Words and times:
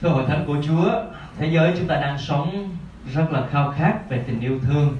Thưa 0.00 0.08
hội 0.08 0.24
thánh 0.28 0.44
của 0.46 0.56
Chúa, 0.66 0.90
thế 1.38 1.48
giới 1.52 1.72
chúng 1.76 1.86
ta 1.86 1.94
đang 2.00 2.18
sống 2.18 2.68
rất 3.14 3.32
là 3.32 3.46
khao 3.50 3.74
khát 3.76 3.94
về 4.08 4.22
tình 4.26 4.40
yêu 4.40 4.58
thương. 4.66 4.96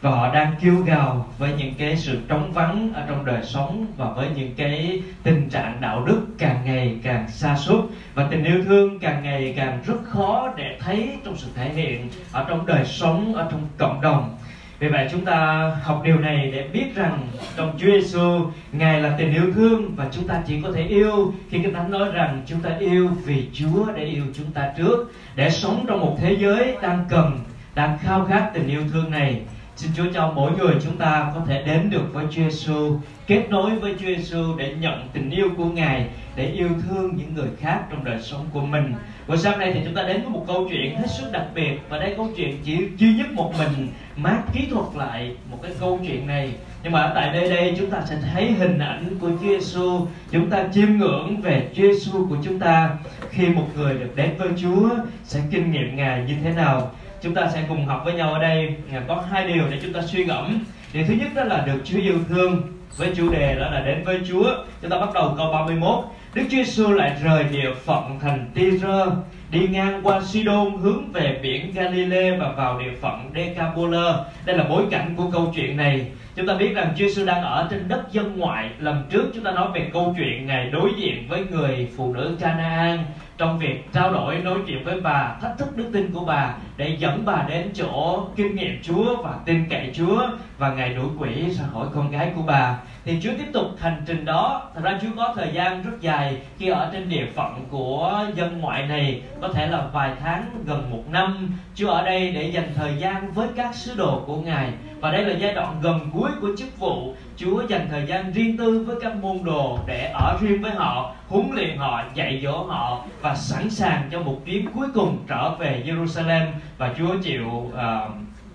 Và 0.00 0.10
họ 0.10 0.34
đang 0.34 0.54
kêu 0.60 0.74
gào 0.86 1.26
với 1.38 1.52
những 1.58 1.74
cái 1.78 1.96
sự 1.96 2.18
trống 2.28 2.52
vắng 2.52 2.92
ở 2.94 3.04
trong 3.08 3.24
đời 3.24 3.44
sống 3.44 3.86
và 3.96 4.10
với 4.10 4.28
những 4.36 4.52
cái 4.56 5.02
tình 5.22 5.48
trạng 5.50 5.80
đạo 5.80 6.04
đức 6.04 6.26
càng 6.38 6.60
ngày 6.64 6.98
càng 7.02 7.28
xa 7.28 7.56
suốt. 7.56 7.88
Và 8.14 8.26
tình 8.30 8.44
yêu 8.44 8.64
thương 8.64 8.98
càng 8.98 9.22
ngày 9.22 9.54
càng 9.56 9.82
rất 9.86 9.96
khó 10.04 10.52
để 10.56 10.78
thấy 10.80 11.18
trong 11.24 11.36
sự 11.36 11.48
thể 11.54 11.72
hiện 11.72 12.08
ở 12.32 12.44
trong 12.48 12.66
đời 12.66 12.84
sống 12.84 13.34
ở 13.34 13.48
trong 13.50 13.60
cộng 13.78 14.00
đồng 14.00 14.36
vì 14.78 14.88
vậy 14.88 15.08
chúng 15.10 15.24
ta 15.24 15.70
học 15.82 16.02
điều 16.04 16.18
này 16.18 16.50
để 16.52 16.68
biết 16.72 16.94
rằng 16.94 17.28
trong 17.56 17.78
Chúa 17.78 17.86
Giêsu 17.86 18.50
Ngài 18.72 19.00
là 19.00 19.14
tình 19.18 19.32
yêu 19.32 19.52
thương 19.54 19.94
và 19.96 20.08
chúng 20.12 20.28
ta 20.28 20.42
chỉ 20.46 20.60
có 20.62 20.72
thể 20.72 20.82
yêu. 20.82 21.32
Khi 21.50 21.58
Kinh 21.62 21.74
Thánh 21.74 21.90
nói 21.90 22.08
rằng 22.12 22.42
chúng 22.46 22.60
ta 22.60 22.70
yêu 22.78 23.08
vì 23.24 23.48
Chúa 23.52 23.92
để 23.96 24.04
yêu 24.04 24.24
chúng 24.34 24.50
ta 24.52 24.72
trước, 24.76 25.12
để 25.34 25.50
sống 25.50 25.84
trong 25.88 26.00
một 26.00 26.16
thế 26.20 26.36
giới 26.40 26.76
đang 26.82 27.04
cần, 27.08 27.40
đang 27.74 27.98
khao 27.98 28.24
khát 28.24 28.50
tình 28.54 28.68
yêu 28.68 28.82
thương 28.92 29.10
này. 29.10 29.40
Xin 29.78 29.90
Chúa 29.96 30.04
cho 30.14 30.32
mỗi 30.36 30.52
người 30.58 30.74
chúng 30.82 30.96
ta 30.96 31.32
có 31.34 31.40
thể 31.46 31.62
đến 31.62 31.90
được 31.90 32.12
với 32.12 32.24
Chúa 32.30 32.42
Giêsu, 32.42 32.98
kết 33.26 33.42
nối 33.50 33.70
với 33.78 33.94
Chúa 34.00 34.06
Giêsu 34.06 34.56
để 34.56 34.74
nhận 34.80 35.08
tình 35.12 35.30
yêu 35.30 35.48
của 35.56 35.64
Ngài, 35.64 36.06
để 36.36 36.46
yêu 36.46 36.68
thương 36.82 37.16
những 37.16 37.34
người 37.34 37.48
khác 37.60 37.80
trong 37.90 38.04
đời 38.04 38.18
sống 38.22 38.46
của 38.52 38.60
mình. 38.60 38.94
Và 39.26 39.36
sáng 39.36 39.58
nay 39.58 39.72
thì 39.74 39.80
chúng 39.84 39.94
ta 39.94 40.02
đến 40.02 40.20
với 40.20 40.30
một 40.30 40.44
câu 40.46 40.68
chuyện 40.70 40.96
hết 40.96 41.06
sức 41.06 41.32
đặc 41.32 41.46
biệt 41.54 41.78
và 41.88 41.98
đây 41.98 42.14
câu 42.16 42.30
chuyện 42.36 42.56
chỉ 42.64 42.78
duy 42.96 43.14
nhất 43.14 43.32
một 43.32 43.52
mình 43.58 43.88
mát 44.16 44.42
kỹ 44.52 44.66
thuật 44.70 44.86
lại 44.96 45.34
một 45.50 45.58
cái 45.62 45.72
câu 45.80 46.00
chuyện 46.06 46.26
này. 46.26 46.52
Nhưng 46.82 46.92
mà 46.92 47.12
tại 47.14 47.32
đây 47.32 47.50
đây 47.50 47.74
chúng 47.78 47.90
ta 47.90 48.02
sẽ 48.06 48.16
thấy 48.32 48.52
hình 48.52 48.78
ảnh 48.78 49.04
của 49.20 49.28
Chúa 49.28 49.48
Giêsu, 49.48 50.06
chúng 50.30 50.50
ta 50.50 50.64
chiêm 50.72 50.88
ngưỡng 50.96 51.40
về 51.40 51.68
Chúa 51.74 51.82
Giêsu 51.82 52.26
của 52.28 52.36
chúng 52.44 52.58
ta 52.58 52.90
khi 53.30 53.48
một 53.48 53.66
người 53.76 53.94
được 53.94 54.10
đến 54.16 54.30
với 54.38 54.48
Chúa 54.62 54.88
sẽ 55.24 55.40
kinh 55.50 55.72
nghiệm 55.72 55.96
Ngài 55.96 56.24
như 56.28 56.34
thế 56.44 56.50
nào 56.50 56.90
chúng 57.22 57.34
ta 57.34 57.48
sẽ 57.48 57.64
cùng 57.68 57.86
học 57.86 58.02
với 58.04 58.14
nhau 58.14 58.32
ở 58.32 58.38
đây. 58.38 58.74
Có 59.08 59.24
hai 59.30 59.46
điều 59.46 59.64
để 59.70 59.78
chúng 59.82 59.92
ta 59.92 60.02
suy 60.02 60.24
ngẫm. 60.24 60.64
Điều 60.92 61.04
thứ 61.08 61.14
nhất 61.14 61.28
đó 61.34 61.44
là 61.44 61.64
được 61.66 61.80
Chúa 61.84 61.98
yêu 61.98 62.18
thương 62.28 62.62
với 62.96 63.12
chủ 63.16 63.32
đề 63.32 63.54
đó 63.54 63.70
là 63.70 63.80
đến 63.80 64.04
với 64.04 64.20
Chúa. 64.28 64.54
Chúng 64.82 64.90
ta 64.90 64.98
bắt 64.98 65.08
đầu 65.14 65.34
câu 65.38 65.52
31 65.52 66.04
Đức 66.34 66.42
Chúa 66.50 66.56
Giêsu 66.56 66.92
lại 66.92 67.16
rời 67.24 67.44
địa 67.44 67.74
phận 67.84 68.18
thành 68.20 68.50
Tyre 68.54 69.04
đi 69.50 69.68
ngang 69.68 70.00
qua 70.02 70.20
Sidon, 70.20 70.76
hướng 70.76 71.12
về 71.12 71.38
biển 71.42 71.72
Galilee 71.74 72.36
và 72.36 72.52
vào 72.52 72.80
địa 72.80 72.92
phận 73.00 73.30
Decapolis 73.34 74.14
đây 74.44 74.56
là 74.56 74.64
bối 74.64 74.84
cảnh 74.90 75.14
của 75.16 75.30
câu 75.32 75.52
chuyện 75.54 75.76
này. 75.76 76.06
Chúng 76.36 76.46
ta 76.46 76.54
biết 76.54 76.74
rằng 76.74 76.94
Chúa 76.96 77.08
Giêsu 77.08 77.24
đang 77.24 77.42
ở 77.42 77.66
trên 77.70 77.88
đất 77.88 78.12
dân 78.12 78.38
ngoại. 78.38 78.70
Lần 78.78 79.02
trước 79.10 79.30
chúng 79.34 79.44
ta 79.44 79.50
nói 79.50 79.68
về 79.74 79.90
câu 79.92 80.14
chuyện 80.18 80.46
ngày 80.46 80.70
đối 80.70 80.90
diện 80.96 81.28
với 81.28 81.44
người 81.50 81.88
phụ 81.96 82.12
nữ 82.14 82.36
Canaan 82.40 82.98
trong 83.38 83.58
việc 83.58 83.92
trao 83.92 84.12
đổi, 84.12 84.38
nói 84.38 84.58
chuyện 84.66 84.84
với 84.84 85.00
bà, 85.00 85.34
thách 85.40 85.58
thức 85.58 85.76
đức 85.76 85.90
tin 85.92 86.12
của 86.12 86.24
bà, 86.24 86.54
để 86.76 86.96
dẫn 86.98 87.22
bà 87.24 87.44
đến 87.48 87.70
chỗ 87.74 88.26
kinh 88.36 88.56
nghiệm 88.56 88.82
Chúa 88.82 89.22
và 89.22 89.34
tin 89.44 89.68
cậy 89.70 89.90
Chúa 89.94 90.22
và 90.58 90.74
ngày 90.74 90.94
đuổi 90.94 91.06
quỷ 91.18 91.50
ra 91.50 91.64
khỏi 91.72 91.86
con 91.94 92.10
gái 92.10 92.32
của 92.34 92.42
bà. 92.42 92.78
Thì 93.04 93.20
Chúa 93.22 93.30
tiếp 93.38 93.46
tục 93.52 93.66
hành 93.80 94.02
trình 94.06 94.24
đó. 94.24 94.70
Thật 94.74 94.80
ra 94.84 94.98
Chúa 95.02 95.08
có 95.16 95.32
thời 95.36 95.50
gian 95.52 95.82
rất 95.82 96.00
dài 96.00 96.36
khi 96.58 96.68
ở 96.68 96.90
trên 96.92 97.08
địa 97.08 97.26
phận 97.34 97.66
của 97.70 98.26
dân 98.34 98.60
ngoại 98.60 98.86
này, 98.86 99.22
có 99.40 99.48
thể 99.48 99.66
là 99.66 99.86
vài 99.92 100.12
tháng, 100.20 100.44
gần 100.66 100.90
một 100.90 101.02
năm. 101.08 101.48
Chúa 101.74 101.88
ở 101.88 102.04
đây 102.04 102.30
để 102.32 102.42
dành 102.42 102.72
thời 102.74 102.94
gian 102.98 103.32
với 103.32 103.48
các 103.56 103.74
sứ 103.74 103.94
đồ 103.94 104.22
của 104.26 104.36
ngài. 104.36 104.72
Và 105.00 105.10
đây 105.10 105.24
là 105.24 105.34
giai 105.38 105.54
đoạn 105.54 105.76
gần 105.82 106.10
cuối 106.12 106.30
của 106.40 106.48
chức 106.58 106.78
vụ 106.78 107.14
Chúa 107.38 107.62
dành 107.68 107.88
thời 107.90 108.06
gian 108.06 108.32
riêng 108.32 108.56
tư 108.56 108.84
với 108.86 108.96
các 109.00 109.16
môn 109.16 109.38
đồ 109.44 109.78
để 109.86 110.10
ở 110.14 110.38
riêng 110.40 110.62
với 110.62 110.70
họ 110.70 111.14
huấn 111.28 111.50
luyện 111.54 111.76
họ 111.76 112.02
dạy 112.14 112.40
dỗ 112.44 112.62
họ 112.62 113.04
và 113.20 113.34
sẵn 113.34 113.70
sàng 113.70 114.08
cho 114.10 114.20
một 114.20 114.40
chuyến 114.46 114.66
cuối 114.74 114.86
cùng 114.94 115.18
trở 115.28 115.54
về 115.54 115.82
Jerusalem. 115.86 116.46
Và 116.78 116.94
Chúa 116.98 117.16
chịu 117.22 117.46
uh, 117.46 117.72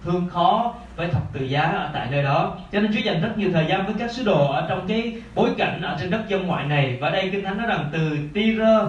thương 0.04 0.30
khó 0.30 0.74
với 0.96 1.08
thập 1.08 1.34
tự 1.34 1.46
giá 1.46 1.62
ở 1.62 1.90
tại 1.94 2.08
nơi 2.12 2.24
đó. 2.24 2.58
Cho 2.72 2.80
nên 2.80 2.94
Chúa 2.94 3.00
dành 3.00 3.22
rất 3.22 3.38
nhiều 3.38 3.50
thời 3.54 3.66
gian 3.70 3.86
với 3.86 3.96
các 4.00 4.12
sứ 4.12 4.24
đồ 4.24 4.52
ở 4.52 4.66
trong 4.70 4.88
cái 4.88 5.14
bối 5.36 5.50
cảnh 5.58 5.82
ở 5.82 5.98
trên 6.02 6.10
đất 6.10 6.22
dân 6.28 6.48
ngoại 6.48 6.66
này. 6.66 6.98
Và 7.02 7.10
đây 7.10 7.30
kinh 7.32 7.44
thánh 7.44 7.58
nói 7.58 7.68
rằng 7.68 7.90
từ 7.92 8.18
Tyre 8.34 8.80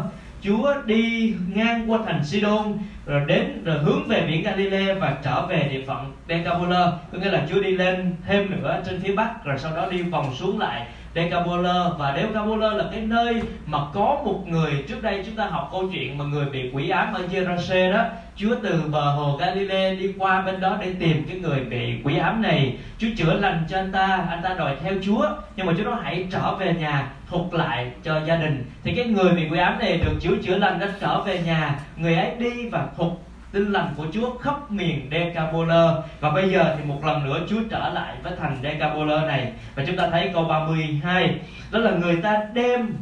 Chúa 0.42 0.74
đi 0.86 1.34
ngang 1.54 1.90
qua 1.90 1.98
thành 2.06 2.24
Sidon 2.24 2.78
rồi 3.06 3.22
đến, 3.26 3.65
rồi 3.65 3.78
hướng 3.78 4.09
về 4.09 4.26
biển 4.28 4.42
Galilee 4.42 4.94
và 4.94 5.16
trở 5.25 5.47
về 5.47 5.69
địa 5.72 5.82
phận 5.87 6.12
Decapolis. 6.28 6.88
Có 7.12 7.19
nghĩa 7.19 7.31
là 7.31 7.42
Chúa 7.50 7.62
đi 7.62 7.70
lên 7.70 8.15
thêm 8.26 8.50
nữa 8.50 8.82
trên 8.87 9.00
phía 9.00 9.15
bắc, 9.15 9.44
rồi 9.44 9.59
sau 9.59 9.76
đó 9.76 9.87
đi 9.91 10.03
vòng 10.03 10.34
xuống 10.34 10.59
lại 10.59 10.87
Decapolis. 11.14 11.98
Và 11.98 12.16
Decapolis 12.16 12.72
là 12.76 12.84
cái 12.93 13.00
nơi 13.00 13.43
mà 13.66 13.78
có 13.94 14.20
một 14.25 14.44
người, 14.47 14.84
trước 14.88 15.03
đây 15.03 15.22
chúng 15.26 15.37
ta 15.37 15.47
học 15.47 15.69
câu 15.72 15.88
chuyện 15.93 16.19
mà 16.19 16.25
người 16.25 16.47
bị 16.47 16.70
quỷ 16.72 16.88
ám 16.88 17.14
ở 17.14 17.22
Gerase 17.31 17.93
đó, 17.93 18.04
Chúa 18.37 18.54
từ 18.62 18.82
bờ 18.91 19.10
hồ 19.10 19.37
Galilee 19.37 19.94
đi 19.94 20.12
qua 20.19 20.43
bên 20.43 20.60
đó 20.60 20.76
để 20.81 20.93
tìm 20.98 21.25
cái 21.28 21.38
người 21.38 21.60
bị 21.60 22.00
quỷ 22.04 22.16
ám 22.16 22.43
này. 22.43 22.76
Chúa 22.98 23.09
chữa 23.16 23.34
lành 23.34 23.64
cho 23.69 23.78
anh 23.78 23.93
ta 23.93 24.26
anh 24.31 24.43
ta 24.43 24.54
đòi 24.54 24.76
theo 24.82 24.93
Chúa, 25.03 25.28
nhưng 25.56 25.66
mà 25.66 25.72
Chúa 25.78 25.84
nói 25.84 25.97
hãy 26.03 26.26
trở 26.31 26.54
về 26.54 26.75
nhà, 26.75 27.10
thuộc 27.31 27.54
lại 27.54 27.91
cho 28.04 28.20
gia 28.26 28.37
đình. 28.37 28.64
Thì 28.84 28.94
cái 28.94 29.04
người 29.04 29.32
bị 29.32 29.48
quỷ 29.50 29.59
ám 29.59 29.78
này 29.78 30.00
được 30.04 30.12
Chúa 30.20 30.34
chữa 30.43 30.59
lành, 30.59 30.78
đã 30.78 30.88
trở 31.00 31.20
về 31.20 31.38
nhà. 31.47 31.78
Người 31.97 32.16
ấy 32.16 32.31
đi 32.38 32.69
và 32.69 32.87
phục 32.97 33.27
tin 33.53 33.72
lành 33.72 33.94
của 33.97 34.06
Chúa 34.12 34.38
khắp 34.38 34.71
miền 34.71 35.09
Decapolis 35.10 36.05
và 36.21 36.31
bây 36.31 36.50
giờ 36.50 36.75
thì 36.78 36.84
một 36.84 37.05
lần 37.05 37.25
nữa 37.25 37.41
Chúa 37.49 37.60
trở 37.71 37.88
lại 37.94 38.15
với 38.22 38.32
thành 38.41 38.56
Decapolis 38.62 39.22
này. 39.27 39.53
Và 39.75 39.84
chúng 39.87 39.97
ta 39.97 40.09
thấy 40.10 40.31
câu 40.34 40.44
32 40.44 41.38
đó 41.71 41.78
là 41.78 41.91
người 41.91 42.16
ta 42.16 42.43
đem 42.55 42.94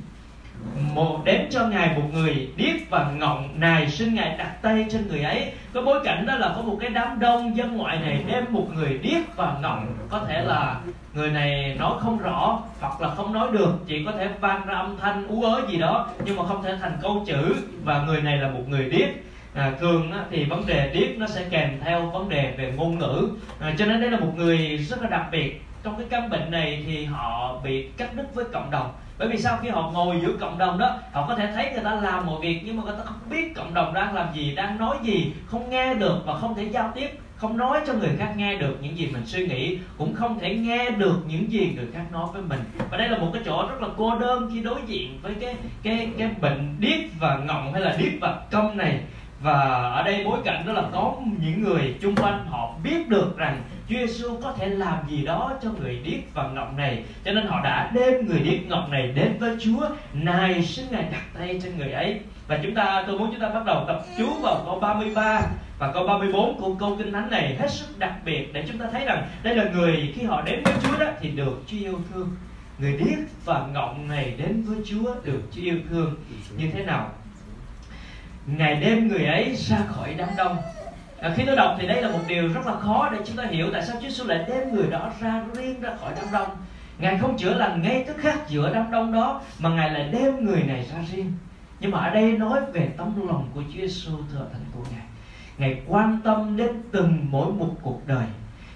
một, 0.94 1.20
đến 1.24 1.46
cho 1.50 1.66
ngài 1.66 1.96
một 1.96 2.02
người 2.12 2.48
điếc 2.56 2.90
và 2.90 3.10
ngọng 3.16 3.48
nài 3.56 3.90
xin 3.90 4.14
ngài 4.14 4.36
đặt 4.38 4.62
tay 4.62 4.86
trên 4.90 5.08
người 5.08 5.22
ấy. 5.22 5.52
Có 5.72 5.82
bối 5.82 6.00
cảnh 6.04 6.26
đó 6.26 6.34
là 6.36 6.52
có 6.56 6.62
một 6.62 6.76
cái 6.80 6.90
đám 6.90 7.20
đông 7.20 7.56
dân 7.56 7.76
ngoại 7.76 7.98
này 7.98 8.24
đem 8.26 8.44
một 8.50 8.66
người 8.74 8.98
điếc 9.02 9.36
và 9.36 9.56
ngọng. 9.62 9.86
Có 10.08 10.20
thể 10.28 10.42
là 10.44 10.76
người 11.14 11.30
này 11.30 11.76
nói 11.78 11.92
không 12.00 12.18
rõ 12.18 12.62
hoặc 12.80 13.00
là 13.00 13.14
không 13.14 13.32
nói 13.32 13.48
được, 13.52 13.74
chỉ 13.86 14.04
có 14.04 14.12
thể 14.12 14.28
vang 14.40 14.66
ra 14.66 14.74
âm 14.74 14.96
thanh 15.00 15.26
ú 15.26 15.42
ớ 15.42 15.60
gì 15.68 15.78
đó, 15.78 16.08
nhưng 16.24 16.36
mà 16.36 16.46
không 16.46 16.62
thể 16.62 16.76
thành 16.80 16.98
câu 17.02 17.24
chữ. 17.26 17.54
Và 17.84 18.02
người 18.02 18.22
này 18.22 18.36
là 18.36 18.48
một 18.48 18.62
người 18.68 18.90
điếc 18.90 19.08
à, 19.54 19.72
thường 19.80 20.12
á, 20.12 20.24
thì 20.30 20.44
vấn 20.44 20.66
đề 20.66 20.90
điếc 20.94 21.18
nó 21.18 21.26
sẽ 21.26 21.44
kèm 21.50 21.80
theo 21.84 22.06
vấn 22.06 22.28
đề 22.28 22.54
về 22.58 22.72
ngôn 22.76 22.98
ngữ. 22.98 23.28
À, 23.60 23.74
cho 23.78 23.86
nên 23.86 24.00
đây 24.00 24.10
là 24.10 24.18
một 24.20 24.32
người 24.36 24.76
rất 24.76 25.02
là 25.02 25.08
đặc 25.08 25.26
biệt. 25.32 25.62
Trong 25.82 25.96
cái 25.96 26.06
căn 26.10 26.30
bệnh 26.30 26.50
này 26.50 26.82
thì 26.86 27.04
họ 27.04 27.60
bị 27.64 27.88
cắt 27.96 28.16
đứt 28.16 28.34
với 28.34 28.44
cộng 28.52 28.70
đồng. 28.70 28.92
Bởi 29.18 29.28
vì 29.28 29.38
sau 29.38 29.58
khi 29.62 29.68
họ 29.68 29.90
ngồi 29.90 30.20
giữa 30.22 30.32
cộng 30.40 30.58
đồng 30.58 30.78
đó 30.78 30.98
họ 31.12 31.26
có 31.28 31.34
thể 31.34 31.52
thấy 31.54 31.70
người 31.72 31.84
ta 31.84 31.94
làm 31.94 32.26
một 32.26 32.38
việc 32.42 32.60
nhưng 32.64 32.76
mà 32.76 32.82
người 32.82 32.94
ta 32.98 33.04
không 33.04 33.30
biết 33.30 33.54
cộng 33.54 33.74
đồng 33.74 33.94
đang 33.94 34.14
làm 34.14 34.34
gì 34.34 34.54
đang 34.54 34.78
nói 34.78 34.96
gì 35.02 35.32
không 35.46 35.70
nghe 35.70 35.94
được 35.94 36.22
và 36.26 36.38
không 36.38 36.54
thể 36.54 36.64
giao 36.64 36.92
tiếp 36.94 37.10
không 37.42 37.56
nói 37.56 37.80
cho 37.86 37.92
người 37.92 38.10
khác 38.18 38.32
nghe 38.36 38.54
được 38.54 38.76
những 38.80 38.98
gì 38.98 39.08
mình 39.12 39.26
suy 39.26 39.46
nghĩ 39.46 39.78
cũng 39.98 40.14
không 40.14 40.38
thể 40.38 40.54
nghe 40.54 40.90
được 40.90 41.18
những 41.26 41.52
gì 41.52 41.72
người 41.76 41.86
khác 41.94 42.04
nói 42.12 42.26
với 42.32 42.42
mình. 42.42 42.60
Và 42.90 42.96
đây 42.96 43.08
là 43.08 43.18
một 43.18 43.30
cái 43.32 43.42
chỗ 43.46 43.66
rất 43.68 43.82
là 43.82 43.88
cô 43.96 44.18
đơn 44.18 44.50
khi 44.54 44.60
đối 44.60 44.80
diện 44.86 45.18
với 45.22 45.34
cái 45.40 45.56
cái 45.82 46.10
cái 46.18 46.30
bệnh 46.40 46.76
điếc 46.78 47.20
và 47.20 47.38
ngọng 47.46 47.72
hay 47.72 47.82
là 47.82 47.96
điếc 47.98 48.12
và 48.20 48.40
câm 48.50 48.76
này 48.78 49.00
và 49.42 49.60
ở 49.88 50.02
đây 50.02 50.22
bối 50.24 50.38
cảnh 50.44 50.66
đó 50.66 50.72
là 50.72 50.82
có 50.92 51.14
những 51.40 51.62
người 51.62 51.94
chung 52.00 52.16
quanh 52.16 52.46
họ 52.46 52.74
biết 52.82 53.08
được 53.08 53.36
rằng 53.36 53.62
Chúa 53.88 53.96
Giêsu 53.98 54.40
có 54.42 54.52
thể 54.52 54.66
làm 54.68 54.98
gì 55.08 55.24
đó 55.24 55.52
cho 55.62 55.70
người 55.80 56.00
điếc 56.04 56.34
và 56.34 56.48
ngọng 56.48 56.76
này. 56.76 57.04
Cho 57.24 57.32
nên 57.32 57.46
họ 57.46 57.60
đã 57.64 57.90
đem 57.94 58.26
người 58.26 58.40
điếc 58.40 58.66
ngọng 58.66 58.90
này 58.90 59.12
đến 59.14 59.36
với 59.38 59.56
Chúa. 59.60 59.88
Này, 60.12 60.62
xin 60.62 60.86
ngài 60.90 61.02
đặt 61.02 61.22
tay 61.38 61.60
trên 61.62 61.78
người 61.78 61.92
ấy. 61.92 62.20
Và 62.46 62.58
chúng 62.62 62.74
ta, 62.74 63.04
tôi 63.06 63.18
muốn 63.18 63.30
chúng 63.30 63.40
ta 63.40 63.48
bắt 63.48 63.64
đầu 63.66 63.84
tập 63.86 64.02
chú 64.18 64.26
vào 64.42 64.62
câu 64.64 64.80
33 64.80 65.42
và 65.78 65.92
câu 65.92 66.06
34 66.06 66.60
của 66.60 66.74
câu 66.74 66.96
kinh 66.98 67.12
thánh 67.12 67.30
này 67.30 67.56
hết 67.60 67.70
sức 67.70 67.98
đặc 67.98 68.12
biệt 68.24 68.52
để 68.52 68.64
chúng 68.68 68.78
ta 68.78 68.86
thấy 68.92 69.04
rằng 69.04 69.28
đây 69.42 69.56
là 69.56 69.64
người 69.64 70.12
khi 70.16 70.24
họ 70.24 70.42
đến 70.42 70.62
với 70.64 70.74
Chúa 70.82 70.98
đó 70.98 71.06
thì 71.20 71.28
được 71.28 71.62
Chúa 71.66 71.76
yêu 71.76 72.00
thương. 72.10 72.30
Người 72.78 72.92
điếc 72.92 73.18
và 73.44 73.66
ngọng 73.72 74.08
này 74.08 74.34
đến 74.38 74.62
với 74.62 74.76
Chúa 74.84 75.14
được 75.24 75.42
Chúa 75.52 75.62
yêu 75.62 75.78
thương. 75.90 76.14
Như 76.56 76.70
thế 76.72 76.84
nào? 76.84 77.10
Ngày 78.46 78.74
đêm 78.74 79.08
người 79.08 79.24
ấy 79.24 79.54
ra 79.56 79.76
khỏi 79.88 80.14
đám 80.14 80.28
đông. 80.36 80.56
À, 81.20 81.32
khi 81.36 81.42
tôi 81.46 81.56
đọc 81.56 81.76
thì 81.80 81.86
đây 81.86 82.02
là 82.02 82.08
một 82.08 82.18
điều 82.28 82.48
rất 82.48 82.66
là 82.66 82.74
khó 82.74 83.08
để 83.12 83.18
chúng 83.24 83.36
ta 83.36 83.44
hiểu 83.44 83.68
tại 83.72 83.82
sao 83.82 83.96
Chúa 83.96 84.08
Giêsu 84.08 84.24
lại 84.24 84.44
đem 84.48 84.74
người 84.74 84.90
đó 84.90 85.10
ra 85.20 85.44
riêng 85.54 85.80
ra 85.80 85.90
khỏi 86.00 86.12
đám 86.16 86.24
đông. 86.32 86.48
Ngài 86.98 87.18
không 87.18 87.38
chữa 87.38 87.54
lành 87.54 87.82
ngay 87.82 88.04
tức 88.06 88.16
khắc 88.18 88.48
giữa 88.48 88.74
đám 88.74 88.90
đông 88.90 89.12
đó 89.12 89.40
mà 89.58 89.70
ngài 89.70 89.90
lại 89.90 90.08
đem 90.12 90.44
người 90.44 90.62
này 90.62 90.86
ra 90.92 90.98
riêng. 91.12 91.32
Nhưng 91.80 91.90
mà 91.90 91.98
ở 91.98 92.10
đây 92.10 92.32
nói 92.32 92.60
về 92.72 92.88
tấm 92.96 93.28
lòng 93.28 93.48
của 93.54 93.62
Chúa 93.74 93.80
Giêsu 93.80 94.12
thưa 94.32 94.46
thành 94.52 94.64
của 94.74 94.84
ngài. 94.90 95.06
Ngài 95.58 95.82
quan 95.88 96.20
tâm 96.24 96.56
đến 96.56 96.82
từng 96.92 97.26
mỗi 97.30 97.52
một 97.52 97.70
cuộc 97.82 98.06
đời 98.06 98.26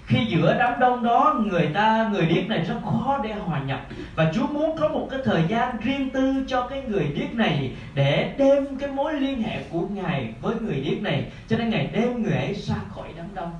khi 0.07 0.25
giữa 0.25 0.55
đám 0.59 0.79
đông 0.79 1.03
đó, 1.03 1.41
người 1.45 1.69
ta, 1.73 2.09
người 2.11 2.25
điếc 2.25 2.47
này 2.49 2.59
rất 2.59 2.75
khó 2.83 3.19
để 3.23 3.33
hòa 3.33 3.59
nhập. 3.59 3.81
Và 4.15 4.31
Chúa 4.33 4.47
muốn 4.47 4.77
có 4.79 4.87
một 4.87 5.07
cái 5.11 5.19
thời 5.25 5.43
gian 5.47 5.77
riêng 5.83 6.09
tư 6.09 6.43
cho 6.47 6.67
cái 6.67 6.83
người 6.87 7.11
điếc 7.15 7.33
này 7.33 7.71
để 7.95 8.33
đem 8.37 8.77
cái 8.79 8.89
mối 8.89 9.13
liên 9.13 9.43
hệ 9.43 9.59
của 9.69 9.81
ngài 9.89 10.33
với 10.41 10.55
người 10.61 10.79
điếc 10.79 11.01
này. 11.01 11.25
Cho 11.47 11.57
nên 11.57 11.69
ngài 11.69 11.87
đem 11.93 12.23
người 12.23 12.33
ấy 12.33 12.53
ra 12.53 12.75
khỏi 12.95 13.07
đám 13.17 13.25
đông. 13.33 13.51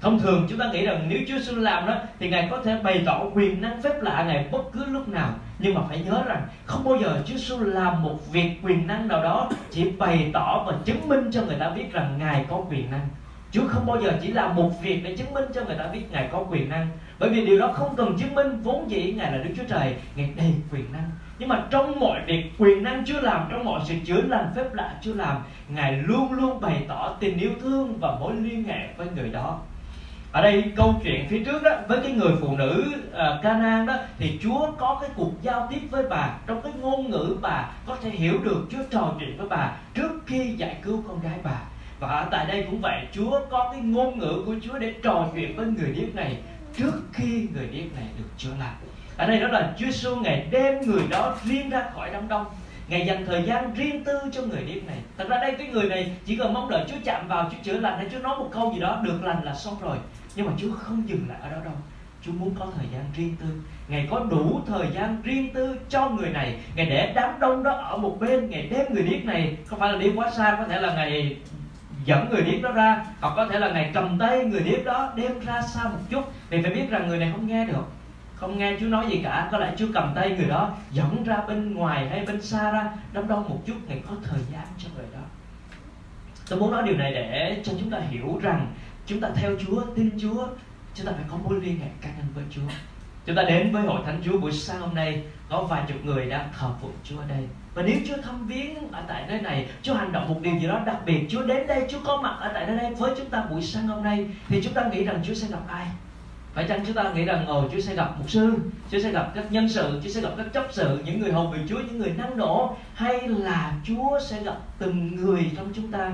Thông 0.00 0.20
thường 0.20 0.46
chúng 0.50 0.58
ta 0.58 0.70
nghĩ 0.72 0.86
rằng 0.86 1.08
nếu 1.08 1.18
Chúa 1.28 1.38
Giêsu 1.38 1.56
làm 1.56 1.86
đó, 1.86 1.94
thì 2.18 2.28
ngài 2.28 2.48
có 2.50 2.58
thể 2.64 2.78
bày 2.82 3.02
tỏ 3.06 3.24
quyền 3.34 3.60
năng 3.60 3.82
phép 3.82 4.02
lạ 4.02 4.24
ngài 4.28 4.48
bất 4.52 4.72
cứ 4.72 4.84
lúc 4.84 5.08
nào. 5.08 5.30
Nhưng 5.58 5.74
mà 5.74 5.80
phải 5.88 6.02
nhớ 6.06 6.22
rằng, 6.26 6.42
không 6.64 6.84
bao 6.84 6.96
giờ 6.96 7.22
Chúa 7.26 7.36
Giêsu 7.36 7.58
làm 7.60 8.02
một 8.02 8.32
việc 8.32 8.50
quyền 8.62 8.86
năng 8.86 9.08
nào 9.08 9.22
đó 9.22 9.50
chỉ 9.70 9.90
bày 9.98 10.30
tỏ 10.32 10.64
và 10.66 10.74
chứng 10.84 11.08
minh 11.08 11.30
cho 11.32 11.42
người 11.42 11.56
ta 11.56 11.70
biết 11.70 11.92
rằng 11.92 12.14
ngài 12.18 12.44
có 12.48 12.64
quyền 12.70 12.90
năng. 12.90 13.08
Chúa 13.52 13.68
không 13.68 13.86
bao 13.86 14.00
giờ 14.02 14.18
chỉ 14.22 14.28
làm 14.28 14.56
một 14.56 14.82
việc 14.82 15.00
để 15.04 15.16
chứng 15.16 15.34
minh 15.34 15.44
cho 15.54 15.64
người 15.64 15.76
ta 15.76 15.86
biết 15.86 16.02
Ngài 16.10 16.28
có 16.32 16.44
quyền 16.50 16.68
năng. 16.68 16.88
Bởi 17.18 17.30
vì 17.30 17.46
điều 17.46 17.58
đó 17.58 17.72
không 17.72 17.96
cần 17.96 18.16
chứng 18.18 18.34
minh 18.34 18.62
Vốn 18.62 18.90
dĩ 18.90 19.12
Ngài 19.12 19.32
là 19.32 19.38
Đức 19.38 19.50
Chúa 19.56 19.64
Trời 19.68 19.94
Ngài 20.16 20.30
đầy 20.36 20.52
quyền 20.72 20.92
năng. 20.92 21.10
Nhưng 21.38 21.48
mà 21.48 21.64
trong 21.70 22.00
mọi 22.00 22.20
việc 22.26 22.44
quyền 22.58 22.82
năng 22.82 23.04
Chúa 23.04 23.20
làm 23.20 23.48
Trong 23.50 23.64
mọi 23.64 23.80
sự 23.84 23.94
chữa 24.04 24.20
lành 24.20 24.52
phép 24.56 24.74
lạ 24.74 24.94
Chúa 25.02 25.14
làm 25.14 25.36
Ngài 25.68 25.92
luôn 25.92 26.32
luôn 26.32 26.60
bày 26.60 26.84
tỏ 26.88 27.16
tình 27.20 27.38
yêu 27.38 27.50
thương 27.60 27.98
Và 28.00 28.16
mối 28.20 28.34
liên 28.34 28.64
hệ 28.64 28.88
với 28.96 29.06
người 29.16 29.28
đó. 29.28 29.58
Ở 30.32 30.42
đây 30.42 30.72
câu 30.76 30.94
chuyện 31.04 31.26
phía 31.28 31.44
trước 31.44 31.62
đó 31.62 31.70
với 31.88 31.98
cái 32.02 32.12
người 32.12 32.32
phụ 32.40 32.56
nữ 32.56 32.84
uh, 33.08 33.42
Canaan 33.42 33.86
đó 33.86 33.94
thì 34.18 34.38
Chúa 34.42 34.66
có 34.78 34.98
cái 35.00 35.10
cuộc 35.16 35.32
giao 35.42 35.68
tiếp 35.70 35.80
với 35.90 36.04
bà. 36.10 36.30
Trong 36.46 36.62
cái 36.62 36.72
ngôn 36.80 37.10
ngữ 37.10 37.36
bà 37.40 37.68
có 37.86 37.96
thể 38.02 38.10
hiểu 38.10 38.34
được 38.44 38.66
Chúa 38.70 38.82
trò 38.90 39.14
chuyện 39.18 39.36
với 39.36 39.46
bà 39.48 39.72
trước 39.94 40.12
khi 40.26 40.54
giải 40.56 40.76
cứu 40.82 41.04
con 41.08 41.20
gái 41.20 41.38
bà 41.42 41.60
và 42.02 42.08
ở 42.08 42.26
tại 42.30 42.46
đây 42.46 42.66
cũng 42.70 42.80
vậy, 42.80 43.06
Chúa 43.12 43.40
có 43.50 43.68
cái 43.72 43.80
ngôn 43.80 44.18
ngữ 44.18 44.42
của 44.46 44.54
Chúa 44.62 44.78
để 44.78 44.94
trò 45.02 45.28
chuyện 45.34 45.56
với 45.56 45.66
người 45.66 45.92
điếc 45.92 46.14
này 46.14 46.36
trước 46.76 46.92
khi 47.12 47.48
người 47.54 47.66
điếc 47.66 47.94
này 47.94 48.04
được 48.18 48.28
chữa 48.36 48.50
lành. 48.60 48.74
Ở 49.16 49.26
đây 49.26 49.40
đó 49.40 49.48
là 49.48 49.74
Chúa 49.78 49.86
Giêsu 49.86 50.16
ngày 50.16 50.46
đem 50.50 50.80
người 50.80 51.02
đó 51.10 51.36
riêng 51.44 51.70
ra 51.70 51.84
khỏi 51.94 52.10
đám 52.12 52.28
đông. 52.28 52.46
Ngài 52.88 53.06
dành 53.06 53.26
thời 53.26 53.42
gian 53.42 53.74
riêng 53.74 54.04
tư 54.04 54.18
cho 54.32 54.42
người 54.42 54.62
điếc 54.66 54.86
này. 54.86 54.96
Thật 55.18 55.28
ra 55.28 55.38
đây, 55.38 55.54
cái 55.58 55.66
người 55.66 55.88
này 55.88 56.16
chỉ 56.24 56.36
cần 56.36 56.54
mong 56.54 56.70
đợi 56.70 56.84
Chúa 56.88 56.96
chạm 57.04 57.28
vào, 57.28 57.50
Chúa 57.50 57.58
chữa 57.62 57.78
lành 57.78 57.98
hay 57.98 58.06
Chúa 58.12 58.18
nói 58.18 58.38
một 58.38 58.48
câu 58.52 58.72
gì 58.74 58.80
đó, 58.80 59.00
được 59.04 59.24
lành 59.24 59.44
là 59.44 59.54
xong 59.54 59.76
rồi. 59.82 59.96
Nhưng 60.36 60.46
mà 60.46 60.52
Chúa 60.58 60.72
không 60.72 61.08
dừng 61.08 61.26
lại 61.28 61.38
ở 61.42 61.50
đó 61.50 61.56
đâu. 61.64 61.74
Chúa 62.22 62.32
muốn 62.32 62.54
có 62.58 62.66
thời 62.76 62.86
gian 62.92 63.04
riêng 63.16 63.36
tư. 63.40 63.46
Ngài 63.88 64.08
có 64.10 64.18
đủ 64.30 64.60
thời 64.66 64.86
gian 64.94 65.22
riêng 65.22 65.52
tư 65.54 65.78
cho 65.88 66.08
người 66.08 66.30
này. 66.30 66.56
Ngài 66.74 66.86
để 66.86 67.12
đám 67.14 67.40
đông 67.40 67.62
đó 67.62 67.72
ở 67.72 67.96
một 67.96 68.16
bên. 68.20 68.50
Ngài 68.50 68.62
đem 68.62 68.94
người 68.94 69.02
điếc 69.02 69.24
này, 69.24 69.56
Không 69.66 69.78
phải 69.78 69.92
là 69.92 69.98
đi 69.98 70.10
quá 70.16 70.30
xa, 70.30 70.56
Có 70.58 70.64
thể 70.64 70.80
là 70.80 70.94
Ngài 70.94 71.36
dẫn 72.04 72.30
người 72.30 72.42
điếc 72.42 72.62
đó 72.62 72.72
ra. 72.72 73.04
Hoặc 73.20 73.32
có 73.36 73.48
thể 73.48 73.58
là 73.58 73.72
ngài 73.72 73.90
cầm 73.94 74.18
tay 74.18 74.44
người 74.44 74.60
điếc 74.60 74.84
đó 74.84 75.12
đem 75.16 75.40
ra 75.40 75.62
xa 75.62 75.84
một 75.84 75.98
chút. 76.10 76.24
Thì 76.50 76.62
phải 76.62 76.74
biết 76.74 76.90
rằng 76.90 77.08
người 77.08 77.18
này 77.18 77.30
không 77.32 77.46
nghe 77.46 77.66
được. 77.66 77.84
Không 78.34 78.58
nghe 78.58 78.76
Chúa 78.80 78.86
nói 78.86 79.06
gì 79.10 79.20
cả. 79.24 79.48
Có 79.52 79.58
lẽ 79.58 79.74
Chúa 79.78 79.86
cầm 79.94 80.12
tay 80.14 80.30
người 80.30 80.48
đó, 80.48 80.70
dẫn 80.92 81.24
ra 81.24 81.36
bên 81.48 81.74
ngoài 81.74 82.08
hay 82.08 82.24
bên 82.26 82.42
xa 82.42 82.70
ra 82.70 82.90
đâm 83.12 83.28
đông 83.28 83.48
một 83.48 83.58
chút 83.66 83.74
ngài 83.86 84.02
có 84.08 84.14
thời 84.24 84.40
gian 84.52 84.66
cho 84.78 84.88
người 84.96 85.06
đó. 85.12 85.20
Tôi 86.48 86.60
muốn 86.60 86.70
nói 86.70 86.82
điều 86.86 86.96
này 86.96 87.12
để 87.12 87.62
cho 87.64 87.72
chúng 87.80 87.90
ta 87.90 87.98
hiểu 87.98 88.38
rằng 88.42 88.66
chúng 89.06 89.20
ta 89.20 89.28
theo 89.34 89.50
Chúa, 89.66 89.82
tin 89.96 90.10
Chúa, 90.20 90.46
chúng 90.94 91.06
ta 91.06 91.12
phải 91.12 91.24
có 91.30 91.36
mối 91.36 91.60
liên 91.60 91.80
hệ 91.80 91.86
cá 92.00 92.08
nhân 92.08 92.26
với 92.34 92.44
Chúa. 92.50 92.62
Chúng 93.26 93.36
ta 93.36 93.42
đến 93.42 93.72
với 93.72 93.82
hội 93.82 94.00
thánh 94.06 94.20
Chúa 94.24 94.38
buổi 94.38 94.52
sáng 94.52 94.80
hôm 94.80 94.94
nay. 94.94 95.22
Có 95.48 95.62
vài 95.62 95.82
chục 95.88 96.04
người 96.04 96.26
đang 96.26 96.48
thờ 96.58 96.70
phượng 96.82 96.92
Chúa 97.04 97.18
ở 97.18 97.24
đây 97.28 97.48
và 97.74 97.82
nếu 97.82 97.96
Chúa 98.08 98.22
thăm 98.22 98.46
viếng 98.46 98.92
ở 98.92 99.02
tại 99.08 99.24
nơi 99.28 99.40
này 99.40 99.68
Chúa 99.82 99.94
hành 99.94 100.12
động 100.12 100.28
một 100.28 100.40
điều 100.42 100.58
gì 100.58 100.66
đó 100.66 100.80
đặc 100.86 100.96
biệt 101.06 101.26
Chúa 101.28 101.42
đến 101.42 101.66
đây 101.66 101.86
Chúa 101.88 101.98
có 102.04 102.20
mặt 102.22 102.36
ở 102.40 102.50
tại 102.54 102.66
nơi 102.66 102.76
đây 102.76 102.94
với 102.94 103.12
chúng 103.16 103.30
ta 103.30 103.44
buổi 103.50 103.62
sáng 103.62 103.86
hôm 103.86 104.04
nay, 104.04 104.26
thì 104.48 104.62
chúng 104.64 104.72
ta 104.72 104.84
nghĩ 104.92 105.04
rằng 105.04 105.20
Chúa 105.24 105.34
sẽ 105.34 105.46
gặp 105.50 105.62
ai? 105.68 105.86
Phải 106.54 106.64
chăng 106.68 106.86
chúng 106.86 106.94
ta 106.94 107.12
nghĩ 107.12 107.24
rằng, 107.24 107.46
ồ, 107.46 107.68
Chúa 107.72 107.80
sẽ 107.80 107.94
gặp 107.94 108.14
mục 108.18 108.30
sư, 108.30 108.54
Chúa 108.90 108.98
sẽ 108.98 109.10
gặp 109.10 109.32
các 109.34 109.52
nhân 109.52 109.68
sự, 109.68 110.00
Chúa 110.04 110.10
sẽ 110.10 110.20
gặp 110.20 110.30
các 110.36 110.46
chấp 110.52 110.66
sự, 110.70 111.02
những 111.04 111.20
người 111.20 111.32
hầu 111.32 111.46
việc 111.46 111.58
Chúa, 111.68 111.78
những 111.78 111.98
người 111.98 112.12
năng 112.18 112.36
nổ, 112.36 112.76
hay 112.94 113.28
là 113.28 113.72
Chúa 113.84 114.18
sẽ 114.26 114.42
gặp 114.42 114.56
từng 114.78 115.16
người 115.16 115.50
trong 115.56 115.72
chúng 115.74 115.92
ta? 115.92 116.12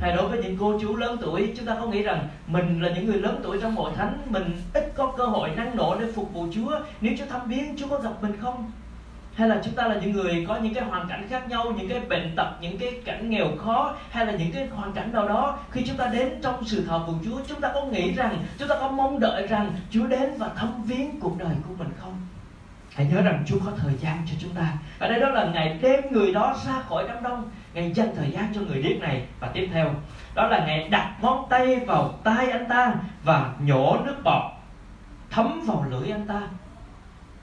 Hay 0.00 0.16
đối 0.16 0.28
với 0.28 0.42
những 0.42 0.56
cô 0.60 0.78
chú 0.80 0.96
lớn 0.96 1.18
tuổi, 1.20 1.52
chúng 1.56 1.66
ta 1.66 1.76
có 1.80 1.86
nghĩ 1.86 2.02
rằng 2.02 2.28
mình 2.46 2.82
là 2.82 2.88
những 2.94 3.06
người 3.06 3.20
lớn 3.20 3.40
tuổi 3.42 3.58
trong 3.62 3.76
hội 3.76 3.92
thánh, 3.96 4.18
mình 4.26 4.56
ít 4.74 4.92
có 4.96 5.12
cơ 5.16 5.26
hội 5.26 5.50
năng 5.56 5.76
nổ 5.76 5.96
để 6.00 6.06
phục 6.14 6.32
vụ 6.32 6.46
Chúa. 6.54 6.80
Nếu 7.00 7.14
Chúa 7.18 7.26
thăm 7.26 7.48
viếng, 7.48 7.76
Chúa 7.76 7.88
có 7.88 7.98
gặp 7.98 8.22
mình 8.22 8.32
không? 8.40 8.70
Hay 9.36 9.48
là 9.48 9.60
chúng 9.64 9.74
ta 9.74 9.88
là 9.88 9.94
những 9.94 10.12
người 10.12 10.44
có 10.48 10.56
những 10.56 10.74
cái 10.74 10.84
hoàn 10.84 11.08
cảnh 11.08 11.26
khác 11.30 11.48
nhau, 11.48 11.72
những 11.76 11.88
cái 11.88 12.00
bệnh 12.00 12.36
tật, 12.36 12.48
những 12.60 12.78
cái 12.78 13.00
cảnh 13.04 13.30
nghèo 13.30 13.46
khó, 13.64 13.94
hay 14.10 14.26
là 14.26 14.32
những 14.32 14.52
cái 14.52 14.66
hoàn 14.66 14.92
cảnh 14.92 15.12
nào 15.12 15.28
đó, 15.28 15.58
khi 15.70 15.84
chúng 15.86 15.96
ta 15.96 16.06
đến 16.06 16.40
trong 16.42 16.64
sự 16.64 16.84
thờ 16.86 17.00
phượng 17.06 17.18
Chúa, 17.24 17.40
chúng 17.48 17.60
ta 17.60 17.70
có 17.74 17.84
nghĩ 17.84 18.12
rằng, 18.12 18.38
chúng 18.58 18.68
ta 18.68 18.74
có 18.80 18.88
mong 18.88 19.20
đợi 19.20 19.46
rằng 19.46 19.72
Chúa 19.90 20.06
đến 20.06 20.30
và 20.38 20.48
thăm 20.56 20.82
viếng 20.84 21.20
cuộc 21.20 21.38
đời 21.38 21.54
của 21.68 21.74
mình 21.78 21.92
không? 22.00 22.14
Hãy 22.94 23.06
nhớ 23.06 23.22
rằng 23.22 23.44
Chúa 23.46 23.58
có 23.64 23.72
thời 23.76 23.94
gian 23.96 24.18
cho 24.26 24.36
chúng 24.40 24.50
ta. 24.50 24.72
Ở 24.98 25.08
đây 25.08 25.20
đó 25.20 25.28
là 25.28 25.44
ngày 25.44 25.78
đem 25.82 26.00
người 26.10 26.32
đó 26.32 26.56
ra 26.66 26.82
khỏi 26.88 27.04
đám 27.08 27.22
đông, 27.22 27.50
ngày 27.74 27.92
dành 27.92 28.08
thời 28.16 28.30
gian 28.30 28.52
cho 28.54 28.60
người 28.60 28.82
điếc 28.82 29.00
này. 29.00 29.24
Và 29.40 29.48
tiếp 29.48 29.68
theo, 29.72 29.94
đó 30.34 30.48
là 30.48 30.64
ngày 30.66 30.88
đặt 30.88 31.14
ngón 31.22 31.46
tay 31.50 31.76
vào 31.76 32.14
tay 32.24 32.50
anh 32.50 32.66
ta 32.68 32.94
và 33.24 33.52
nhổ 33.60 33.96
nước 34.04 34.16
bọt 34.24 34.42
thấm 35.30 35.60
vào 35.66 35.84
lưỡi 35.90 36.10
anh 36.10 36.26
ta 36.26 36.40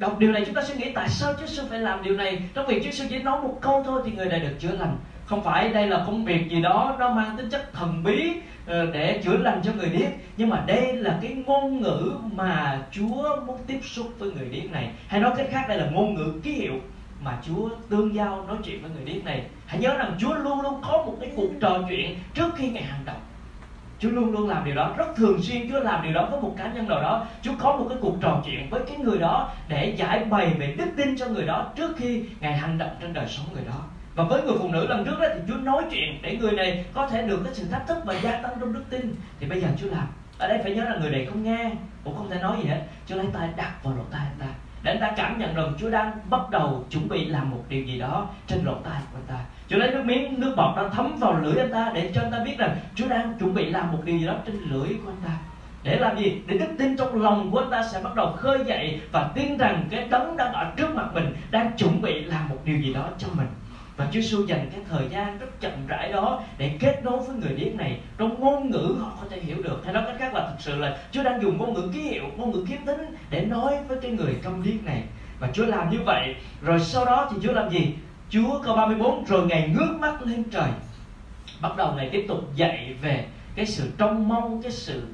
đọc 0.01 0.19
điều 0.19 0.31
này 0.31 0.43
chúng 0.45 0.55
ta 0.55 0.63
suy 0.63 0.75
nghĩ 0.75 0.91
tại 0.95 1.09
sao 1.09 1.33
Chúa 1.33 1.45
Giêsu 1.45 1.63
phải 1.69 1.79
làm 1.79 2.03
điều 2.03 2.15
này? 2.15 2.41
Trong 2.53 2.67
việc 2.67 2.83
Chúa 2.83 2.91
Giêsu 2.91 3.05
chỉ 3.09 3.23
nói 3.23 3.41
một 3.41 3.57
câu 3.61 3.83
thôi 3.85 4.01
thì 4.05 4.11
người 4.11 4.25
này 4.25 4.39
được 4.39 4.55
chữa 4.59 4.71
lành. 4.79 4.97
Không 5.25 5.43
phải 5.43 5.69
đây 5.69 5.87
là 5.87 6.03
công 6.05 6.25
việc 6.25 6.49
gì 6.49 6.61
đó, 6.61 6.95
nó 6.99 7.13
mang 7.13 7.37
tính 7.37 7.49
chất 7.49 7.73
thần 7.73 8.03
bí 8.03 8.33
ờ, 8.65 8.85
để 8.85 9.21
chữa 9.23 9.37
lành 9.37 9.61
cho 9.63 9.71
người 9.73 9.89
điếc. 9.89 10.09
Nhưng 10.37 10.49
mà 10.49 10.63
đây 10.67 10.93
là 10.93 11.19
cái 11.21 11.33
ngôn 11.33 11.81
ngữ 11.81 12.11
mà 12.35 12.81
Chúa 12.91 13.35
muốn 13.45 13.57
tiếp 13.67 13.79
xúc 13.83 14.07
với 14.19 14.31
người 14.31 14.49
điếc 14.49 14.71
này. 14.71 14.89
Hay 15.07 15.21
nói 15.21 15.33
cách 15.37 15.47
khác, 15.51 15.65
đây 15.67 15.77
là 15.77 15.89
ngôn 15.91 16.15
ngữ 16.15 16.33
ký 16.43 16.51
hiệu 16.51 16.73
mà 17.23 17.37
Chúa 17.47 17.69
tương 17.89 18.15
giao 18.15 18.45
nói 18.47 18.57
chuyện 18.63 18.81
với 18.81 18.91
người 18.91 19.05
điếc 19.13 19.25
này. 19.25 19.43
Hãy 19.65 19.79
nhớ 19.79 19.97
rằng 19.97 20.15
Chúa 20.19 20.33
luôn 20.33 20.61
luôn 20.61 20.81
có 20.81 21.03
một 21.05 21.17
cái 21.21 21.31
cuộc 21.35 21.49
trò 21.59 21.81
chuyện 21.89 22.15
trước 22.33 22.49
khi 22.55 22.69
ngài 22.69 22.83
hành 22.83 23.05
động. 23.05 23.21
Chúa 24.01 24.09
luôn 24.09 24.31
luôn 24.31 24.49
làm 24.49 24.65
điều 24.65 24.75
đó, 24.75 24.93
rất 24.97 25.15
thường 25.15 25.41
xuyên 25.41 25.69
Chúa 25.69 25.79
làm 25.79 26.03
điều 26.03 26.13
đó 26.13 26.27
với 26.31 26.41
một 26.41 26.53
cá 26.57 26.67
nhân 26.67 26.87
nào 26.87 27.01
đó. 27.01 27.25
Chúa 27.41 27.51
có 27.59 27.75
một 27.75 27.85
cái 27.89 27.97
cuộc 28.01 28.15
trò 28.21 28.41
chuyện 28.45 28.69
với 28.69 28.81
cái 28.87 28.97
người 28.97 29.19
đó 29.19 29.49
để 29.67 29.93
giải 29.97 30.25
bày 30.25 30.53
về 30.59 30.73
đức 30.77 30.85
tin 30.97 31.17
cho 31.17 31.27
người 31.27 31.45
đó 31.45 31.71
trước 31.75 31.97
khi 31.97 32.23
ngài 32.39 32.57
hành 32.57 32.77
động 32.77 32.89
trên 32.99 33.13
đời 33.13 33.27
sống 33.27 33.45
người 33.53 33.63
đó. 33.67 33.83
Và 34.15 34.23
với 34.23 34.41
người 34.41 34.55
phụ 34.59 34.67
nữ 34.71 34.87
lần 34.87 35.05
trước 35.05 35.19
đó 35.19 35.27
thì 35.33 35.39
Chúa 35.47 35.57
nói 35.57 35.83
chuyện 35.91 36.19
để 36.21 36.37
người 36.37 36.51
này 36.51 36.85
có 36.93 37.07
thể 37.07 37.21
được 37.21 37.41
cái 37.43 37.53
sự 37.53 37.67
thách 37.71 37.87
thức 37.87 37.97
và 38.05 38.13
gia 38.13 38.31
tăng 38.31 38.51
trong 38.59 38.73
đức 38.73 38.83
tin. 38.89 39.15
Thì 39.39 39.47
bây 39.47 39.61
giờ 39.61 39.67
Chúa 39.77 39.89
làm. 39.91 40.07
Ở 40.37 40.47
đây 40.47 40.59
phải 40.63 40.75
nhớ 40.75 40.83
là 40.83 40.95
người 41.01 41.11
này 41.11 41.25
không 41.25 41.43
nghe, 41.43 41.71
cũng 42.03 42.17
không 42.17 42.29
thể 42.29 42.39
nói 42.41 42.57
gì 42.63 42.69
hết. 42.69 42.81
Chúa 43.07 43.15
lấy 43.15 43.25
tay 43.33 43.49
đặt 43.55 43.83
vào 43.83 43.93
lỗ 43.93 44.03
tai 44.11 44.21
anh 44.21 44.39
ta. 44.39 44.53
Để 44.83 44.91
anh 44.91 45.01
ta 45.01 45.11
cảm 45.17 45.39
nhận 45.39 45.55
rằng 45.55 45.73
Chúa 45.79 45.89
đang 45.89 46.11
bắt 46.29 46.49
đầu 46.49 46.85
chuẩn 46.89 47.09
bị 47.09 47.25
làm 47.25 47.51
một 47.51 47.63
điều 47.69 47.83
gì 47.83 47.99
đó 47.99 48.27
trên 48.47 48.65
lỗ 48.65 48.73
tai 48.73 49.01
của 49.11 49.17
anh 49.17 49.27
ta. 49.27 49.45
Chúa 49.71 49.77
lấy 49.77 49.91
nước 49.91 50.03
miếng, 50.05 50.39
nước 50.39 50.53
bọt 50.57 50.77
đang 50.77 50.93
thấm 50.93 51.15
vào 51.19 51.33
lưỡi 51.33 51.57
anh 51.57 51.71
ta 51.71 51.91
để 51.93 52.11
cho 52.15 52.21
anh 52.21 52.31
ta 52.31 52.39
biết 52.39 52.57
rằng 52.57 52.79
Chúa 52.95 53.07
đang 53.07 53.33
chuẩn 53.39 53.53
bị 53.53 53.65
làm 53.65 53.91
một 53.91 53.99
điều 54.05 54.17
gì 54.17 54.25
đó 54.25 54.33
trên 54.45 54.55
lưỡi 54.69 54.89
của 55.05 55.11
anh 55.11 55.21
ta. 55.23 55.29
Để 55.83 55.99
làm 55.99 56.17
gì? 56.17 56.41
Để 56.47 56.57
đức 56.57 56.65
tin 56.77 56.97
trong 56.97 57.21
lòng 57.21 57.51
của 57.51 57.59
anh 57.59 57.71
ta 57.71 57.83
sẽ 57.83 58.01
bắt 58.03 58.15
đầu 58.15 58.31
khơi 58.31 58.59
dậy 58.65 59.01
và 59.11 59.31
tin 59.35 59.57
rằng 59.57 59.87
cái 59.91 60.07
đấng 60.09 60.37
đang 60.37 60.53
ở 60.53 60.71
trước 60.77 60.95
mặt 60.95 61.13
mình 61.13 61.35
đang 61.51 61.71
chuẩn 61.77 62.01
bị 62.01 62.21
làm 62.21 62.49
một 62.49 62.55
điều 62.65 62.77
gì 62.77 62.93
đó 62.93 63.09
cho 63.17 63.27
mình. 63.37 63.47
Và 63.97 64.05
Chúa 64.05 64.21
Giêsu 64.21 64.43
dành 64.45 64.69
cái 64.71 64.81
thời 64.89 65.07
gian 65.09 65.37
rất 65.37 65.59
chậm 65.59 65.87
rãi 65.87 66.11
đó 66.11 66.41
để 66.57 66.75
kết 66.79 67.01
nối 67.03 67.19
với 67.19 67.35
người 67.35 67.53
điếc 67.53 67.75
này 67.75 67.99
trong 68.17 68.39
ngôn 68.39 68.69
ngữ 68.69 68.95
họ 68.99 69.11
có 69.21 69.27
thể 69.29 69.39
hiểu 69.39 69.57
được. 69.63 69.81
Hay 69.85 69.93
nói 69.93 70.03
cách 70.07 70.15
khác 70.19 70.33
là 70.33 70.47
thực 70.47 70.61
sự 70.61 70.79
là 70.79 70.97
Chúa 71.11 71.23
đang 71.23 71.41
dùng 71.41 71.57
ngôn 71.57 71.73
ngữ 71.73 71.89
ký 71.93 71.99
hiệu, 72.01 72.23
ngôn 72.37 72.51
ngữ 72.51 72.65
kiếm 72.69 72.85
tính 72.85 73.15
để 73.29 73.41
nói 73.41 73.77
với 73.87 73.97
cái 74.01 74.11
người 74.11 74.35
câm 74.43 74.63
điếc 74.63 74.85
này. 74.85 75.03
Và 75.39 75.47
Chúa 75.53 75.65
làm 75.65 75.89
như 75.89 75.97
vậy, 76.05 76.35
rồi 76.61 76.79
sau 76.79 77.05
đó 77.05 77.27
thì 77.31 77.37
Chúa 77.43 77.53
làm 77.53 77.69
gì? 77.69 77.93
Chúa 78.31 78.59
câu 78.63 78.75
34 78.75 79.25
rồi 79.25 79.47
Ngài 79.47 79.69
ngước 79.69 79.99
mắt 79.99 80.21
lên 80.21 80.43
trời. 80.43 80.69
Bắt 81.61 81.77
đầu 81.77 81.93
Ngài 81.95 82.09
tiếp 82.09 82.25
tục 82.27 82.39
dạy 82.55 82.95
về 83.01 83.25
cái 83.55 83.65
sự 83.65 83.91
trông 83.97 84.27
mong, 84.27 84.61
cái 84.61 84.71
sự 84.71 85.07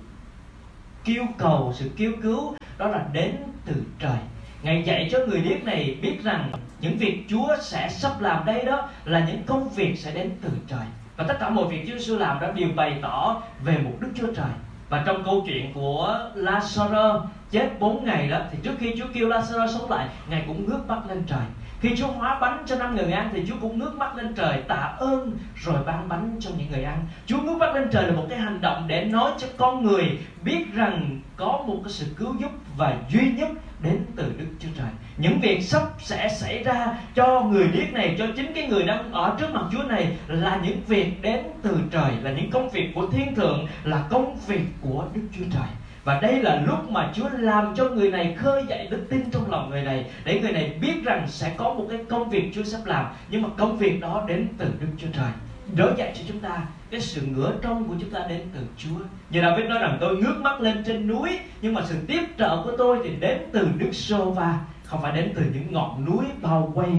kêu 1.06 1.24
cầu, 1.38 1.74
sự 1.76 1.92
kêu 1.98 2.12
cứu, 2.22 2.56
đó 2.78 2.88
là 2.88 3.06
đến 3.14 3.36
từ 3.66 3.74
trời. 4.00 4.18
Ngài 4.64 4.84
dạy 4.84 5.10
cho 5.12 5.20
người 5.28 5.42
điếc 5.42 5.64
này 5.64 5.98
biết 6.02 6.24
rằng 6.24 6.52
những 6.80 6.98
việc 6.98 7.26
Chúa 7.30 7.56
sẽ 7.62 7.90
sắp 7.90 8.22
làm 8.22 8.46
đây 8.46 8.66
đó 8.66 8.90
là 9.06 9.26
những 9.28 9.44
công 9.44 9.70
việc 9.70 10.00
sẽ 10.00 10.12
đến 10.12 10.32
từ 10.42 10.50
trời. 10.68 10.86
Và 11.18 11.26
tất 11.28 11.38
cả 11.40 11.50
mọi 11.50 11.68
việc 11.68 11.86
Chúa 11.88 11.98
Giêsu 11.98 12.18
làm 12.18 12.40
đó 12.40 12.52
đều 12.52 12.70
bày 12.76 13.00
tỏ 13.02 13.42
về 13.64 13.78
một 13.78 13.94
Đức 14.00 14.10
Chúa 14.16 14.34
Trời. 14.36 14.52
Và 14.90 15.04
trong 15.06 15.24
câu 15.24 15.44
chuyện 15.48 15.74
của 15.74 16.30
Lazarus 16.36 17.22
chết 17.52 17.80
4 17.80 18.06
ngày 18.06 18.28
đó, 18.28 18.40
thì 18.52 18.58
trước 18.64 18.74
khi 18.80 18.96
Chúa 18.98 19.08
kêu 19.14 19.28
Lazarus 19.28 19.68
sống 19.68 19.92
lại, 19.92 20.08
Ngài 20.30 20.44
cũng 20.48 20.70
ngước 20.70 20.88
mắt 20.88 21.00
lên 21.10 21.24
trời 21.28 21.46
khi 21.82 21.96
Chúa 21.98 22.08
hóa 22.08 22.38
bánh 22.42 22.64
cho 22.66 22.76
năm 22.76 22.96
người 22.96 23.12
ăn 23.12 23.30
thì 23.34 23.44
Chúa 23.48 23.56
cũng 23.62 23.80
ngước 23.80 23.98
mắt 23.98 24.16
lên 24.16 24.34
trời 24.34 24.62
tạ 24.68 24.96
ơn 25.00 25.38
rồi 25.56 25.84
ban 25.86 26.10
bánh 26.10 26.36
cho 26.40 26.50
những 26.58 26.72
người 26.72 26.84
ăn. 26.84 27.06
Chúa 27.26 27.42
ngước 27.42 27.58
mắt 27.58 27.76
lên 27.76 27.88
trời 27.92 28.08
là 28.08 28.14
một 28.14 28.26
cái 28.30 28.40
hành 28.40 28.62
động 28.62 28.84
để 28.88 29.06
nói 29.06 29.32
cho 29.38 29.48
con 29.58 29.86
người 29.86 30.20
biết 30.44 30.66
rằng 30.74 31.20
có 31.36 31.64
một 31.68 31.80
cái 31.84 31.92
sự 31.92 32.06
cứu 32.18 32.36
giúp 32.40 32.52
và 32.78 32.98
duy 33.10 33.32
nhất 33.32 33.50
đến 33.80 34.06
từ 34.16 34.32
Đức 34.38 34.46
Chúa 34.60 34.70
Trời. 34.78 34.90
Những 35.18 35.40
việc 35.40 35.64
sắp 35.64 35.82
sẽ 36.00 36.30
xảy 36.30 36.64
ra 36.64 36.94
cho 37.16 37.42
người 37.42 37.68
điếc 37.68 37.94
này, 37.94 38.16
cho 38.18 38.26
chính 38.36 38.54
cái 38.54 38.68
người 38.68 38.84
đang 38.84 39.12
ở 39.12 39.36
trước 39.40 39.48
mặt 39.54 39.64
Chúa 39.72 39.84
này 39.84 40.18
là 40.28 40.60
những 40.64 40.82
việc 40.88 41.22
đến 41.22 41.44
từ 41.62 41.78
trời, 41.92 42.12
là 42.22 42.32
những 42.32 42.52
công 42.52 42.70
việc 42.70 42.92
của 42.96 43.08
thiên 43.08 43.36
thượng, 43.36 43.68
là 43.84 44.04
công 44.10 44.38
việc 44.48 44.64
của 44.82 45.06
Đức 45.14 45.22
Chúa 45.38 45.46
Trời 45.54 45.68
và 46.08 46.20
đây 46.20 46.42
là 46.42 46.62
lúc 46.66 46.92
mà 46.92 47.12
Chúa 47.14 47.30
làm 47.40 47.76
cho 47.76 47.90
người 47.90 48.12
này 48.12 48.36
khơi 48.38 48.64
dậy 48.70 48.88
đức 48.92 49.06
tin 49.10 49.22
trong 49.32 49.52
lòng 49.52 49.70
người 49.70 49.82
này, 49.82 50.06
để 50.24 50.40
người 50.40 50.52
này 50.52 50.78
biết 50.82 51.04
rằng 51.04 51.28
sẽ 51.28 51.54
có 51.58 51.74
một 51.74 51.88
cái 51.90 52.00
công 52.10 52.30
việc 52.30 52.52
Chúa 52.56 52.64
sắp 52.64 52.86
làm 52.86 53.06
nhưng 53.30 53.42
mà 53.42 53.50
công 53.58 53.78
việc 53.78 54.02
đó 54.02 54.24
đến 54.28 54.48
từ 54.58 54.66
Đức 54.80 54.88
Chúa 54.98 55.08
Trời 55.14 55.32
đỡ 55.76 55.94
dạy 55.98 56.14
cho 56.16 56.22
chúng 56.28 56.40
ta, 56.40 56.62
cái 56.92 57.02
sự 57.02 57.22
ngửa 57.22 57.54
trong 57.62 57.88
của 57.88 57.94
chúng 58.00 58.10
ta 58.10 58.20
đến 58.30 58.42
từ 58.54 58.60
Chúa. 58.78 59.00
Như 59.30 59.42
David 59.42 59.66
nói 59.66 59.80
rằng, 59.80 59.98
tôi 60.02 60.18
ngước 60.18 60.38
mắt 60.38 60.62
lên 60.62 60.84
trên 60.86 61.08
núi, 61.08 61.30
nhưng 61.62 61.74
mà 61.74 61.82
sự 61.86 61.96
tiếp 62.08 62.24
trợ 62.38 62.64
của 62.64 62.72
tôi 62.78 63.00
thì 63.04 63.10
đến 63.20 63.38
từ 63.52 63.68
nước 63.76 63.92
Sô 63.94 64.32
Va 64.32 64.60
không 64.84 65.02
phải 65.02 65.12
đến 65.12 65.32
từ 65.36 65.42
những 65.54 65.74
ngọn 65.74 66.06
núi 66.06 66.26
bao 66.42 66.72
quay 66.76 66.90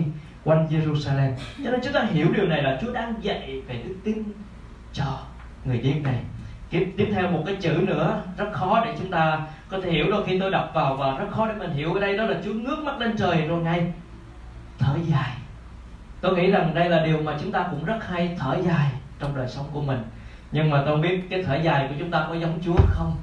quanh 0.45 0.67
Jerusalem. 0.71 1.33
Cho 1.65 1.71
nên 1.71 1.81
chúng 1.85 1.93
ta 1.93 2.07
hiểu 2.11 2.27
điều 2.37 2.47
này 2.47 2.63
là 2.63 2.79
Chúa 2.83 2.93
đang 2.93 3.15
dạy 3.21 3.63
về 3.69 3.83
đức 3.85 3.95
tin 4.05 4.23
cho 4.93 5.19
người 5.65 5.81
dân 5.83 6.03
này. 6.03 6.19
Tiếp, 6.71 6.95
tiếp 6.97 7.09
theo 7.13 7.31
một 7.31 7.43
cái 7.47 7.57
chữ 7.61 7.85
nữa 7.87 8.23
rất 8.37 8.53
khó 8.53 8.83
để 8.85 8.95
chúng 8.99 9.11
ta 9.11 9.41
có 9.69 9.81
thể 9.81 9.91
hiểu 9.91 10.11
đôi 10.11 10.25
khi 10.27 10.39
tôi 10.41 10.51
đọc 10.51 10.71
vào 10.75 10.97
và 10.97 11.19
rất 11.19 11.27
khó 11.31 11.49
để 11.49 11.55
mình 11.55 11.73
hiểu 11.73 11.95
ở 11.95 12.01
đây 12.01 12.17
đó 12.17 12.25
là 12.25 12.37
Chúa 12.45 12.53
ngước 12.53 12.79
mắt 12.79 13.01
lên 13.01 13.17
trời 13.17 13.47
rồi 13.47 13.63
ngay 13.63 13.93
thở 14.79 14.95
dài. 15.07 15.31
Tôi 16.21 16.37
nghĩ 16.37 16.51
rằng 16.51 16.75
đây 16.75 16.89
là 16.89 17.05
điều 17.07 17.23
mà 17.23 17.37
chúng 17.41 17.53
ta 17.53 17.67
cũng 17.71 17.85
rất 17.85 18.09
hay 18.09 18.37
thở 18.39 18.57
dài 18.67 18.91
trong 19.19 19.37
đời 19.37 19.49
sống 19.49 19.67
của 19.73 19.83
mình. 19.83 20.03
Nhưng 20.53 20.71
mà 20.71 20.83
tôi 20.87 20.99
biết 20.99 21.21
cái 21.31 21.43
thở 21.43 21.57
dài 21.57 21.87
của 21.89 21.95
chúng 21.99 22.11
ta 22.11 22.27
có 22.29 22.35
giống 22.35 22.59
Chúa 22.65 22.77
không. 22.89 23.17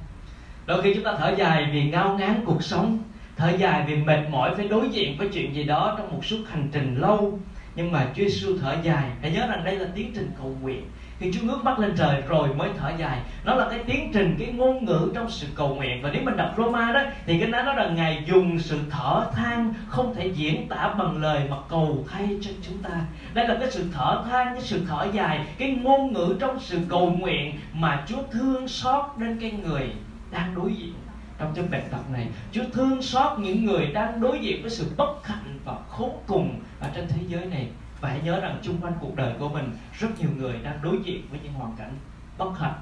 Đôi 0.66 0.82
khi 0.82 0.94
chúng 0.96 1.04
ta 1.04 1.16
thở 1.18 1.34
dài 1.38 1.70
vì 1.72 1.90
ngao 1.90 2.18
ngán 2.18 2.44
cuộc 2.46 2.64
sống 2.64 3.00
thở 3.38 3.50
dài 3.50 3.84
vì 3.88 3.96
mệt 3.96 4.20
mỏi 4.30 4.56
phải 4.56 4.68
đối 4.68 4.90
diện 4.90 5.18
với 5.18 5.30
chuyện 5.34 5.56
gì 5.56 5.64
đó 5.64 5.96
trong 5.98 6.12
một 6.12 6.26
suốt 6.26 6.44
hành 6.50 6.70
trình 6.72 6.96
lâu. 6.96 7.40
Nhưng 7.76 7.92
mà 7.92 8.06
Chúa 8.16 8.24
Giêsu 8.24 8.58
thở 8.62 8.76
dài. 8.84 9.10
Hãy 9.22 9.32
nhớ 9.32 9.48
rằng 9.48 9.64
đây 9.64 9.76
là 9.76 9.88
tiến 9.96 10.12
trình 10.16 10.32
cầu 10.38 10.56
nguyện 10.62 10.86
khi 11.20 11.32
Chúa 11.34 11.42
ngước 11.42 11.64
mắt 11.64 11.80
lên 11.80 11.94
trời 11.98 12.22
rồi 12.28 12.48
mới 12.56 12.70
thở 12.80 12.92
dài. 12.98 13.20
Nó 13.44 13.56
là 13.56 13.68
cái 13.70 13.80
tiến 13.80 14.12
trình, 14.14 14.36
cái 14.40 14.48
ngôn 14.48 14.86
ngữ 14.86 15.12
trong 15.16 15.30
sự 15.30 15.48
cầu 15.56 15.76
nguyện. 15.76 16.02
Và 16.02 16.10
nếu 16.14 16.22
mình 16.24 16.38
đọc 16.38 16.54
Roma 16.58 16.92
đó, 16.92 17.02
thì 17.26 17.40
cái 17.40 17.52
đó 17.52 17.74
là 17.74 17.90
ngài 17.90 18.24
dùng 18.26 18.60
sự 18.60 18.80
thở 18.90 19.28
than, 19.36 19.74
không 19.88 20.16
thể 20.16 20.28
diễn 20.28 20.68
tả 20.68 20.94
bằng 20.98 21.22
lời 21.22 21.42
mà 21.50 21.58
cầu 21.70 22.06
thay 22.12 22.30
cho 22.42 22.52
chúng 22.62 22.78
ta. 22.78 23.02
Đây 23.34 23.48
là 23.48 23.58
cái 23.60 23.72
sự 23.72 23.86
thở 23.94 24.24
than, 24.30 24.48
cái 24.54 24.62
sự 24.62 24.86
thở 24.90 25.08
dài, 25.14 25.46
cái 25.58 25.72
ngôn 25.72 26.14
ngữ 26.14 26.36
trong 26.40 26.60
sự 26.60 26.80
cầu 26.90 27.12
nguyện 27.12 27.60
mà 27.74 28.04
Chúa 28.08 28.22
thương 28.32 28.68
xót 28.68 29.06
đến 29.18 29.38
cái 29.42 29.52
người 29.52 29.92
đang 30.32 30.56
đối 30.56 30.74
diện. 30.74 30.94
Trong 31.40 31.54
chương 31.56 31.72
bệnh 31.72 31.84
tật 31.92 32.12
này, 32.14 32.28
Chúa 32.52 32.64
thương 32.74 33.02
xót 33.02 33.40
những 33.40 33.66
người 33.66 33.88
đang 33.88 34.22
đối 34.22 34.40
diện 34.40 34.62
với 34.62 34.72
sự 34.72 34.92
bất 34.98 35.28
hạnh 35.28 35.60
và 35.66 35.74
khốn 35.90 36.12
cùng 36.28 36.60
ở 36.80 36.90
trên 36.96 37.08
thế 37.08 37.22
giới 37.28 37.46
này 37.46 37.68
và 38.02 38.10
hãy 38.10 38.22
nhớ 38.24 38.40
rằng 38.40 38.60
chung 38.62 38.78
quanh 38.82 38.94
cuộc 39.00 39.16
đời 39.16 39.34
của 39.40 39.50
mình 39.50 39.72
rất 40.00 40.08
nhiều 40.20 40.30
người 40.38 40.60
đang 40.64 40.80
đối 40.82 40.98
diện 41.04 41.22
với 41.32 41.40
những 41.44 41.54
hoàn 41.54 41.76
cảnh 41.78 41.92
bất 42.38 42.60
hạnh 42.60 42.74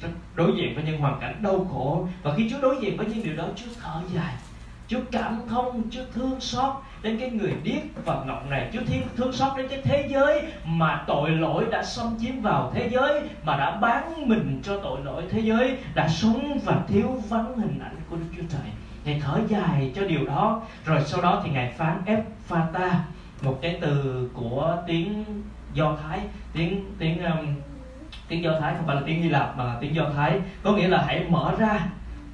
rất 0.00 0.08
đối 0.34 0.52
diện 0.56 0.74
với 0.74 0.84
những 0.84 1.00
hoàn 1.00 1.20
cảnh 1.20 1.42
đau 1.42 1.66
khổ. 1.72 2.08
Và 2.22 2.34
khi 2.36 2.50
Chúa 2.50 2.60
đối 2.60 2.76
diện 2.80 2.96
với 2.96 3.06
những 3.06 3.24
điều 3.24 3.36
đó 3.36 3.44
Chúa 3.56 3.70
thở 3.82 4.00
dài 4.14 4.34
Chúa 4.88 5.00
cảm 5.12 5.40
thông, 5.48 5.90
Chúa 5.90 6.04
thương 6.14 6.40
xót 6.40 6.74
đến 7.02 7.18
cái 7.20 7.30
người 7.30 7.52
điếc 7.62 8.04
và 8.04 8.24
ngọng 8.26 8.50
này. 8.50 8.70
Chúa 8.72 8.80
thiên 8.86 9.02
thương 9.16 9.32
xót 9.32 9.56
đến 9.56 9.68
cái 9.68 9.80
thế 9.84 10.08
giới 10.10 10.42
mà 10.64 11.04
tội 11.06 11.30
lỗi 11.30 11.64
đã 11.70 11.84
xâm 11.84 12.18
chiếm 12.20 12.40
vào 12.40 12.72
thế 12.74 12.88
giới 12.92 13.20
Mà 13.44 13.56
đã 13.56 13.76
bán 13.76 14.28
mình 14.28 14.60
cho 14.64 14.80
tội 14.82 15.00
lỗi 15.04 15.22
thế 15.30 15.40
giới 15.40 15.78
Đã 15.94 16.08
sống 16.08 16.58
và 16.64 16.78
thiếu 16.88 17.22
vắng 17.28 17.58
hình 17.58 17.80
ảnh 17.82 17.96
của 18.10 18.16
Đức 18.16 18.26
Chúa 18.36 18.42
Trời. 18.48 18.70
Ngài 19.04 19.20
thở 19.20 19.40
dài 19.48 19.92
cho 19.94 20.02
điều 20.02 20.26
đó. 20.26 20.62
Rồi 20.84 21.00
sau 21.04 21.22
đó 21.22 21.40
thì 21.44 21.50
Ngài 21.50 21.72
phán 21.72 22.02
ép 22.06 22.24
pha 22.46 22.66
ta 22.72 23.04
một 23.42 23.58
cái 23.62 23.78
từ 23.80 24.28
của 24.34 24.76
tiếng 24.86 25.24
do 25.74 25.96
thái 26.02 26.20
tiếng 26.52 26.94
tiếng 26.98 27.24
um, 27.24 27.46
tiếng 28.28 28.42
do 28.42 28.50
thái 28.60 28.74
không 28.76 28.86
phải 28.86 28.96
là 28.96 29.02
tiếng 29.06 29.22
hy 29.22 29.28
lạp 29.28 29.58
mà 29.58 29.64
là 29.64 29.76
tiếng 29.80 29.94
do 29.94 30.10
thái. 30.16 30.40
Có 30.62 30.72
nghĩa 30.72 30.88
là 30.88 31.04
hãy 31.06 31.24
mở 31.28 31.54
ra 31.58 31.86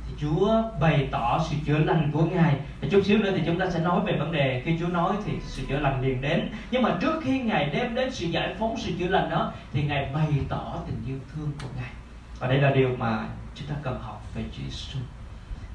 thì 0.09 0.15
chúa 0.21 0.63
bày 0.81 1.09
tỏ 1.11 1.41
sự 1.51 1.57
chữa 1.67 1.79
lành 1.79 2.11
của 2.13 2.25
ngài. 2.25 2.57
Và 2.81 2.89
chút 2.91 3.01
xíu 3.05 3.19
nữa 3.19 3.33
thì 3.37 3.43
chúng 3.47 3.59
ta 3.59 3.71
sẽ 3.71 3.81
nói 3.81 4.01
về 4.07 4.17
vấn 4.19 4.33
đề 4.33 4.63
khi 4.65 4.77
chúa 4.81 4.89
nói 4.89 5.13
thì 5.25 5.33
sự 5.43 5.63
chữa 5.69 5.79
lành 5.79 6.03
liền 6.03 6.21
đến. 6.21 6.49
Nhưng 6.71 6.83
mà 6.83 6.97
trước 7.01 7.21
khi 7.25 7.39
ngài 7.39 7.71
đem 7.71 7.95
đến 7.95 8.11
sự 8.11 8.27
giải 8.27 8.55
phóng 8.59 8.77
sự 8.79 8.93
chữa 8.99 9.09
lành 9.09 9.31
đó 9.31 9.53
thì 9.73 9.83
ngài 9.83 10.11
bày 10.15 10.29
tỏ 10.49 10.77
tình 10.87 11.03
yêu 11.07 11.19
thương 11.35 11.53
của 11.63 11.69
ngài. 11.77 11.91
Và 12.39 12.49
đây 12.49 12.59
là 12.59 12.71
điều 12.71 12.97
mà 12.99 13.29
chúng 13.55 13.69
ta 13.69 13.75
cần 13.83 14.01
học 14.01 14.23
về 14.35 14.43
Chúa 14.53 14.63
Giêsu 14.65 14.99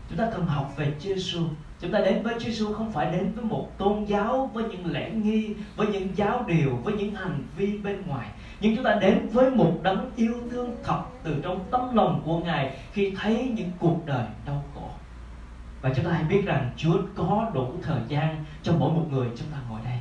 chúng 0.10 0.18
ta 0.18 0.28
cần 0.34 0.46
học 0.46 0.74
về 0.78 0.92
Chúa 1.00 1.16
Giêsu 1.16 1.42
chúng 1.82 1.92
ta 1.92 2.00
đến 2.00 2.24
với 2.24 2.34
Chúa 2.34 2.40
Giêsu 2.40 2.74
không 2.74 2.92
phải 2.92 3.12
đến 3.12 3.32
với 3.36 3.46
một 3.46 3.78
tôn 3.78 4.04
giáo, 4.04 4.50
với 4.54 4.64
những 4.64 4.86
lễ 4.86 5.12
nghi, 5.12 5.54
với 5.76 5.88
những 5.88 6.08
giáo 6.16 6.46
điều, 6.48 6.76
với 6.84 6.94
những 6.94 7.16
hành 7.16 7.44
vi 7.58 7.78
bên 7.78 8.04
ngoài. 8.08 8.30
Nhưng 8.62 8.76
chúng 8.76 8.86
ta 8.86 8.98
đến 9.02 9.30
với 9.34 9.52
một 9.52 9.74
đấng 9.84 10.12
yêu 10.16 10.34
thương 10.52 10.76
thật 10.84 11.02
từ 11.24 11.36
trong 11.44 11.66
tấm 11.72 11.96
lòng 11.96 12.22
của 12.26 12.40
ngài 12.40 12.78
khi 12.92 13.14
thấy 13.18 13.52
những 13.56 13.72
cuộc 13.80 14.06
đời 14.06 14.26
đau 14.46 14.64
khổ. 14.76 14.90
Và 15.82 15.94
chúng 15.96 16.06
ta 16.06 16.12
hãy 16.12 16.24
biết 16.24 16.42
rằng 16.46 16.70
Chúa 16.78 16.98
có 17.16 17.52
đủ 17.54 17.74
thời 17.82 18.02
gian 18.08 18.46
cho 18.64 18.74
mỗi 18.80 18.92
một 18.94 19.06
người 19.12 19.28
chúng 19.36 19.48
ta 19.52 19.58
ngồi 19.70 19.80
đây. 19.86 20.00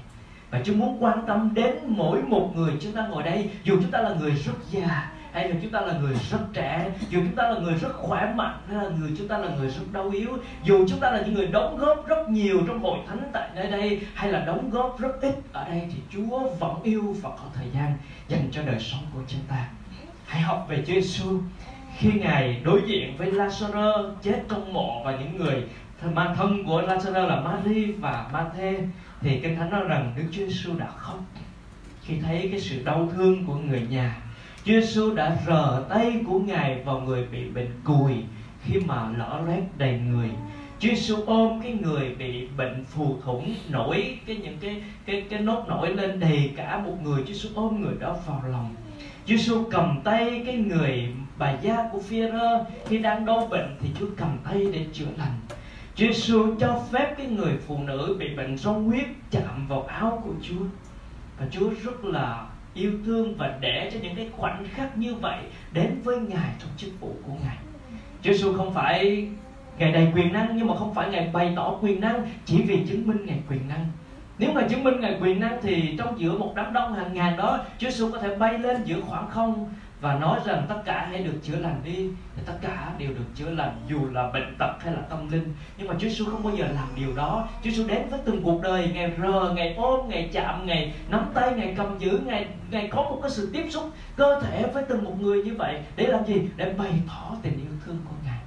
Và 0.50 0.60
Chúa 0.64 0.74
muốn 0.74 1.04
quan 1.04 1.26
tâm 1.26 1.54
đến 1.54 1.74
mỗi 1.86 2.22
một 2.22 2.52
người 2.56 2.72
chúng 2.80 2.92
ta 2.92 3.06
ngồi 3.06 3.22
đây, 3.22 3.50
dù 3.64 3.76
chúng 3.82 3.90
ta 3.90 4.00
là 4.00 4.14
người 4.14 4.30
rất 4.30 4.52
già 4.70 5.10
hay 5.36 5.48
là 5.48 5.56
chúng 5.62 5.70
ta 5.70 5.80
là 5.80 5.98
người 5.98 6.14
rất 6.30 6.38
trẻ, 6.52 6.90
dù 7.10 7.20
chúng 7.20 7.34
ta 7.36 7.50
là 7.50 7.60
người 7.60 7.74
rất 7.74 7.92
khỏe 7.92 8.32
mạnh 8.34 8.58
hay 8.68 8.84
là 8.84 8.90
người, 8.98 9.10
chúng 9.18 9.28
ta 9.28 9.38
là 9.38 9.48
người 9.58 9.68
rất 9.68 9.82
đau 9.92 10.10
yếu, 10.10 10.38
dù 10.64 10.86
chúng 10.88 11.00
ta 11.00 11.10
là 11.10 11.22
những 11.26 11.34
người 11.34 11.46
đóng 11.46 11.78
góp 11.78 12.06
rất 12.06 12.28
nhiều 12.28 12.60
trong 12.66 12.82
hội 12.82 12.98
thánh 13.08 13.30
tại 13.32 13.48
nơi 13.54 13.66
đây 13.66 14.00
hay 14.14 14.32
là 14.32 14.44
đóng 14.44 14.70
góp 14.70 15.00
rất 15.00 15.20
ít 15.20 15.34
ở 15.52 15.68
đây, 15.68 15.82
thì 15.92 15.98
Chúa 16.10 16.48
vẫn 16.58 16.82
yêu 16.82 17.16
và 17.22 17.30
có 17.30 17.44
thời 17.54 17.66
gian 17.74 17.96
dành 18.28 18.48
cho 18.52 18.62
đời 18.62 18.80
sống 18.80 19.00
của 19.14 19.20
chúng 19.28 19.40
ta. 19.48 19.68
Hãy 20.26 20.42
học 20.42 20.66
về 20.68 20.84
Chúa 20.86 20.94
Giêsu 20.94 21.40
khi 21.98 22.12
ngài 22.12 22.60
đối 22.64 22.82
diện 22.86 23.16
với 23.16 23.32
Lazarus 23.32 24.14
chết 24.22 24.42
trong 24.48 24.72
mộ 24.72 25.02
và 25.04 25.16
những 25.16 25.36
người 25.36 25.64
mang 26.14 26.36
thân 26.36 26.64
của 26.66 26.82
Lazarus 26.82 27.26
là 27.26 27.40
Mary 27.40 27.92
và 27.92 28.26
Mathe, 28.32 28.74
thì 29.20 29.40
kinh 29.40 29.56
thánh 29.56 29.70
nói 29.70 29.84
rằng 29.88 30.12
Đức 30.16 30.24
Chúa 30.32 30.46
Giêsu 30.46 30.78
đã 30.78 30.86
khóc 30.96 31.18
khi 32.02 32.14
thấy 32.20 32.48
cái 32.50 32.60
sự 32.60 32.82
đau 32.84 33.08
thương 33.16 33.46
của 33.46 33.54
người 33.54 33.86
nhà. 33.90 34.16
Chúa 34.66 34.72
Giêsu 34.72 35.14
đã 35.14 35.36
rờ 35.46 35.84
tay 35.88 36.20
của 36.26 36.38
Ngài 36.38 36.82
vào 36.84 37.00
người 37.00 37.26
bị 37.32 37.44
bệnh 37.54 37.70
cùi 37.84 38.12
khi 38.62 38.80
mà 38.86 39.10
lõ 39.18 39.40
loét 39.46 39.62
đầy 39.78 39.98
người. 39.98 40.30
Chúa 40.78 40.88
Giêsu 40.88 41.16
ôm 41.26 41.60
cái 41.62 41.72
người 41.72 42.14
bị 42.18 42.48
bệnh 42.56 42.84
phù 42.84 43.16
thủng 43.24 43.54
nổi 43.68 44.18
cái 44.26 44.36
những 44.36 44.56
cái 44.60 44.82
cái 45.06 45.26
cái 45.30 45.40
nốt 45.40 45.64
nổi 45.68 45.94
lên 45.94 46.20
đầy 46.20 46.50
cả 46.56 46.78
một 46.78 46.96
người. 47.02 47.22
Chúa 47.26 47.32
Giêsu 47.32 47.48
ôm 47.54 47.80
người 47.80 47.94
đó 48.00 48.16
vào 48.26 48.42
lòng. 48.50 48.74
Chúa 49.26 49.36
Giêsu 49.36 49.64
cầm 49.70 50.00
tay 50.04 50.42
cái 50.46 50.56
người 50.56 51.08
bà 51.38 51.58
gia 51.62 51.88
của 51.92 52.00
phi 52.00 52.22
khi 52.88 52.98
đang 52.98 53.24
đau 53.24 53.46
bệnh 53.50 53.76
thì 53.80 53.88
Chúa 53.98 54.08
cầm 54.16 54.38
tay 54.44 54.66
để 54.72 54.86
chữa 54.92 55.10
lành. 55.18 55.40
Chúa 55.94 56.06
Giêsu 56.06 56.54
cho 56.60 56.82
phép 56.92 57.14
cái 57.18 57.26
người 57.26 57.52
phụ 57.66 57.78
nữ 57.78 58.16
bị 58.18 58.36
bệnh 58.36 58.58
rong 58.58 58.84
huyết 58.84 59.06
chạm 59.30 59.66
vào 59.68 59.82
áo 59.82 60.22
của 60.24 60.34
Chúa 60.42 60.64
và 61.38 61.46
Chúa 61.50 61.70
rất 61.84 62.04
là 62.04 62.46
yêu 62.76 62.92
thương 63.06 63.34
và 63.36 63.56
để 63.60 63.90
cho 63.92 63.98
những 64.02 64.16
cái 64.16 64.28
khoảnh 64.32 64.64
khắc 64.74 64.98
như 64.98 65.14
vậy 65.14 65.38
đến 65.72 66.00
với 66.04 66.16
ngài 66.16 66.50
trong 66.58 66.70
chức 66.76 66.90
vụ 67.00 67.12
của 67.22 67.32
ngài. 67.44 67.56
Chúa 68.22 68.32
Giêsu 68.32 68.52
không 68.52 68.74
phải 68.74 69.28
ngài 69.78 69.92
đầy 69.92 70.12
quyền 70.14 70.32
năng, 70.32 70.56
nhưng 70.56 70.66
mà 70.66 70.74
không 70.76 70.94
phải 70.94 71.10
ngài 71.10 71.30
bày 71.32 71.52
tỏ 71.56 71.78
quyền 71.80 72.00
năng 72.00 72.26
chỉ 72.44 72.62
vì 72.62 72.86
chứng 72.86 73.06
minh 73.06 73.26
ngài 73.26 73.38
quyền 73.50 73.68
năng. 73.68 73.86
Nếu 74.38 74.52
mà 74.52 74.62
chứng 74.68 74.84
minh 74.84 75.00
ngài 75.00 75.18
quyền 75.20 75.40
năng 75.40 75.58
thì 75.62 75.94
trong 75.98 76.20
giữa 76.20 76.38
một 76.38 76.52
đám 76.56 76.72
đông 76.72 76.94
hàng 76.94 77.14
ngàn 77.14 77.36
đó 77.36 77.58
Chúa 77.78 77.90
Giêsu 77.90 78.10
có 78.12 78.18
thể 78.18 78.36
bay 78.36 78.58
lên 78.58 78.84
giữa 78.84 79.00
khoảng 79.00 79.30
không 79.30 79.68
và 80.00 80.14
nói 80.14 80.40
rằng 80.46 80.66
tất 80.68 80.82
cả 80.84 81.06
hãy 81.10 81.22
được 81.22 81.38
chữa 81.42 81.56
lành 81.56 81.80
đi, 81.84 82.08
thì 82.36 82.42
tất 82.46 82.52
cả 82.60 82.92
đều 82.98 83.08
được 83.08 83.24
chữa 83.34 83.50
lành, 83.50 83.76
dù 83.88 83.98
là 84.12 84.30
bệnh 84.32 84.54
tật 84.58 84.72
hay 84.80 84.94
là 84.94 85.00
tâm 85.00 85.30
linh. 85.30 85.54
Nhưng 85.78 85.88
mà 85.88 85.94
Chúa 85.94 86.08
Giêsu 86.08 86.24
không 86.24 86.42
bao 86.42 86.56
giờ 86.56 86.66
làm 86.74 86.88
điều 86.96 87.16
đó. 87.16 87.48
Chúa 87.64 87.70
Giêsu 87.70 87.88
đến 87.88 88.08
với 88.10 88.20
từng 88.24 88.42
cuộc 88.42 88.62
đời, 88.62 88.90
ngày 88.94 89.12
rờ, 89.22 89.52
ngày 89.56 89.74
ôm, 89.76 90.08
ngày 90.08 90.30
chạm, 90.32 90.66
ngày 90.66 90.94
nắm 91.08 91.30
tay, 91.34 91.52
ngày 91.56 91.74
cầm 91.76 91.98
giữ, 91.98 92.20
ngày 92.26 92.46
ngày 92.70 92.88
có 92.92 93.02
một 93.02 93.18
cái 93.22 93.30
sự 93.30 93.50
tiếp 93.52 93.66
xúc 93.70 93.90
cơ 94.16 94.40
thể 94.40 94.64
với 94.74 94.82
từng 94.88 95.04
một 95.04 95.14
người 95.20 95.42
như 95.42 95.54
vậy. 95.58 95.80
Để 95.96 96.06
làm 96.06 96.26
gì? 96.26 96.40
Để 96.56 96.72
bày 96.78 96.92
tỏ 97.08 97.36
tình 97.42 97.58
yêu 97.58 97.78
thương 97.84 97.98
của 98.08 98.14
ngài. 98.24 98.38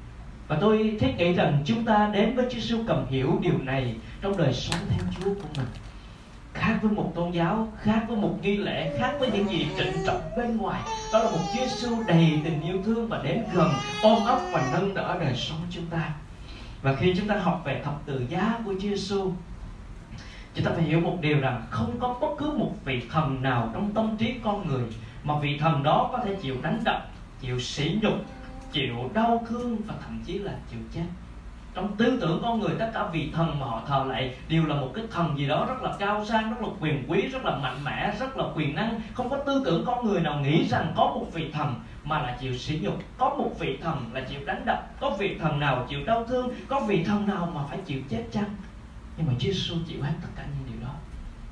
Và 0.48 0.58
tôi 0.62 0.98
thiết 1.00 1.13
nghĩ 1.18 1.34
rằng 1.34 1.62
chúng 1.65 1.86
ta 1.86 2.10
đến 2.13 2.36
với 2.36 2.46
Chúa 2.46 2.60
Giêsu 2.60 2.77
cần 2.88 3.06
hiểu 3.10 3.39
điều 3.41 3.58
này 3.63 3.96
trong 4.22 4.38
đời 4.38 4.53
sống 4.53 4.79
theo 4.89 5.00
Chúa 5.15 5.34
của 5.34 5.50
mình. 5.58 5.68
Khác 6.53 6.79
với 6.82 6.91
một 6.91 7.12
tôn 7.15 7.32
giáo, 7.32 7.68
khác 7.82 8.06
với 8.08 8.18
một 8.18 8.38
nghi 8.41 8.58
lễ, 8.58 8.98
khác 9.00 9.13
với 9.20 9.32
những 9.32 9.50
gì 9.50 9.68
trịnh 9.77 9.94
trọng 10.06 10.22
bên 10.39 10.58
ngoài. 10.58 10.81
Đó 11.13 11.19
là 11.19 11.31
một 11.31 11.38
Chúa 11.53 11.65
Giêsu 11.65 12.03
đầy 12.08 12.39
tình 12.43 12.62
yêu 12.62 12.84
thương 12.86 13.08
và 13.08 13.22
đến 13.24 13.43
gần, 13.53 13.72
ôm 14.01 14.25
ấp 14.25 14.39
và 14.51 14.69
nâng 14.74 14.93
đỡ 14.93 15.17
đời 15.19 15.36
sống 15.36 15.60
chúng 15.69 15.86
ta. 15.86 16.10
Và 16.81 16.96
khi 16.96 17.13
chúng 17.17 17.27
ta 17.27 17.36
học 17.36 17.62
về 17.65 17.81
thập 17.84 18.05
tự 18.05 18.25
giá 18.29 18.60
của 18.65 18.74
Chúa 18.74 18.89
Giêsu 18.89 19.31
chúng 20.55 20.65
ta 20.65 20.72
phải 20.75 20.84
hiểu 20.84 21.00
một 21.00 21.17
điều 21.22 21.39
rằng 21.39 21.63
không 21.69 22.00
có 22.00 22.17
bất 22.22 22.27
cứ 22.38 22.51
một 22.58 22.72
vị 22.86 23.01
thần 23.12 23.41
nào 23.41 23.69
trong 23.74 23.93
tâm 23.93 24.17
trí 24.17 24.34
con 24.43 24.67
người 24.67 24.84
mà 25.24 25.39
vị 25.39 25.58
thần 25.60 25.84
đó 25.84 26.10
có 26.12 26.19
thể 26.25 26.36
chịu 26.41 26.55
đánh 26.62 26.81
đập, 26.84 27.12
chịu 27.41 27.60
sỉ 27.60 27.98
nhục, 28.01 28.13
chịu 28.72 28.96
đau 29.13 29.46
thương 29.50 29.77
và 29.88 29.93
thậm 30.03 30.22
chí 30.25 30.34
là 30.34 30.53
chịu 30.72 30.79
chết 30.93 31.05
trong 31.79 31.95
tư 31.98 32.17
tưởng 32.21 32.39
con 32.41 32.59
người, 32.59 32.75
tất 32.79 32.91
cả 32.93 33.07
vị 33.13 33.29
thần 33.33 33.59
mà 33.59 33.65
họ 33.65 33.81
thờ 33.88 34.05
lại, 34.07 34.36
đều 34.50 34.65
là 34.65 34.75
một 34.75 34.91
cái 34.95 35.05
thần 35.12 35.38
gì 35.38 35.48
đó 35.48 35.65
rất 35.69 35.81
là 35.81 35.93
cao 36.00 36.25
sang, 36.25 36.50
rất 36.50 36.62
là 36.62 36.67
quyền 36.79 37.03
quý, 37.07 37.21
rất 37.21 37.45
là 37.45 37.55
mạnh 37.55 37.77
mẽ, 37.83 38.13
rất 38.19 38.38
là 38.38 38.43
quyền 38.55 38.75
năng. 38.75 39.01
Không 39.13 39.29
có 39.29 39.38
tư 39.38 39.62
tưởng 39.65 39.83
con 39.86 40.07
người 40.07 40.21
nào 40.21 40.39
nghĩ 40.39 40.67
rằng 40.67 40.93
có 40.95 41.03
một 41.03 41.25
vị 41.33 41.51
thần 41.51 41.75
mà 42.03 42.21
là 42.21 42.38
chịu 42.41 42.57
sỉ 42.57 42.79
nhục. 42.81 43.03
Có 43.17 43.29
một 43.29 43.51
vị 43.59 43.77
thần 43.81 44.09
là 44.13 44.21
chịu 44.21 44.39
đánh 44.45 44.65
đập. 44.65 44.88
Có 45.00 45.09
vị 45.19 45.38
thần 45.41 45.59
nào 45.59 45.86
chịu 45.89 46.00
đau 46.05 46.25
thương. 46.25 46.50
Có 46.67 46.79
vị 46.79 47.03
thần 47.03 47.27
nào 47.27 47.51
mà 47.55 47.62
phải 47.69 47.79
chịu 47.86 48.01
chết 48.09 48.24
chăng. 48.31 48.50
Nhưng 49.17 49.27
mà 49.27 49.33
Chúa 49.39 49.51
Giêsu 49.51 49.75
chịu 49.88 50.01
hết 50.03 50.13
tất 50.21 50.29
cả 50.36 50.43
những 50.43 50.74
điều 50.74 50.88
đó. 50.88 50.93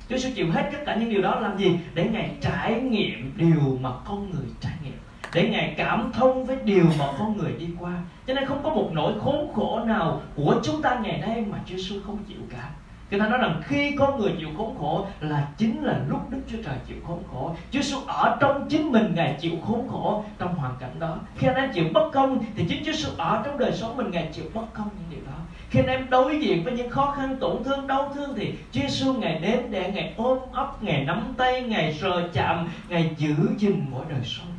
Chúa 0.08 0.16
Giêsu 0.16 0.34
chịu 0.36 0.50
hết 0.52 0.70
tất 0.72 0.78
cả 0.86 0.94
những 0.94 1.10
điều 1.10 1.22
đó 1.22 1.40
làm 1.40 1.58
gì? 1.58 1.78
Để 1.94 2.08
ngài 2.12 2.30
trải 2.40 2.80
nghiệm 2.80 3.32
điều 3.36 3.78
mà 3.80 3.90
con 4.04 4.30
người 4.30 4.46
trải 4.60 4.74
nghiệm 4.84 4.97
để 5.34 5.48
ngài 5.48 5.74
cảm 5.76 6.12
thông 6.12 6.44
với 6.44 6.56
điều 6.64 6.84
mà 6.98 7.04
con 7.18 7.36
người 7.36 7.52
đi 7.58 7.66
qua 7.80 7.92
cho 8.26 8.34
nên 8.34 8.46
không 8.46 8.62
có 8.62 8.70
một 8.70 8.90
nỗi 8.92 9.12
khốn 9.20 9.52
khổ 9.54 9.80
nào 9.86 10.20
của 10.34 10.60
chúng 10.64 10.82
ta 10.82 10.98
ngày 11.02 11.18
nay 11.18 11.44
mà 11.50 11.58
Chúa 11.66 11.76
Giêsu 11.76 12.00
không 12.06 12.18
chịu 12.28 12.38
cả 12.50 12.70
Kinh 13.10 13.20
ta 13.20 13.28
nói 13.28 13.38
rằng 13.38 13.62
khi 13.64 13.94
con 13.98 14.20
người 14.20 14.32
chịu 14.38 14.48
khốn 14.56 14.74
khổ 14.78 15.06
là 15.20 15.48
chính 15.56 15.84
là 15.84 16.00
lúc 16.08 16.30
Đức 16.30 16.38
Chúa 16.50 16.58
Trời 16.64 16.74
chịu 16.88 16.96
khốn 17.06 17.22
khổ. 17.32 17.54
Chúa 17.70 17.80
Giêsu 17.80 17.98
ở 18.06 18.36
trong 18.40 18.68
chính 18.68 18.92
mình 18.92 19.14
Ngài 19.14 19.36
chịu 19.40 19.52
khốn 19.66 19.88
khổ 19.88 20.24
trong 20.38 20.54
hoàn 20.54 20.74
cảnh 20.80 20.98
đó. 20.98 21.16
Khi 21.36 21.46
anh 21.46 21.56
em 21.56 21.72
chịu 21.72 21.84
bất 21.92 22.10
công 22.12 22.44
thì 22.56 22.64
chính 22.68 22.84
Chúa 22.84 22.92
Giêsu 22.92 23.10
ở 23.16 23.42
trong 23.44 23.58
đời 23.58 23.72
sống 23.72 23.96
mình 23.96 24.10
Ngài 24.10 24.28
chịu 24.32 24.44
bất 24.54 24.64
công 24.74 24.88
những 24.98 25.10
điều 25.10 25.26
đó. 25.26 25.38
Khi 25.70 25.80
anh 25.80 25.86
em 25.86 26.10
đối 26.10 26.40
diện 26.40 26.64
với 26.64 26.72
những 26.72 26.90
khó 26.90 27.14
khăn, 27.16 27.36
tổn 27.40 27.64
thương, 27.64 27.86
đau 27.86 28.12
thương 28.14 28.34
thì 28.36 28.54
Chúa 28.72 28.80
Giêsu 28.80 29.12
Ngài 29.12 29.38
đến 29.38 29.60
để 29.70 29.92
Ngài 29.94 30.14
ôm 30.16 30.38
ấp, 30.52 30.82
Ngài 30.82 31.04
nắm 31.04 31.34
tay, 31.36 31.62
Ngài 31.62 31.94
sờ 31.94 32.28
chạm, 32.32 32.68
Ngài 32.88 33.10
giữ 33.18 33.34
gìn 33.58 33.84
mỗi 33.90 34.04
đời 34.08 34.20
sống 34.24 34.57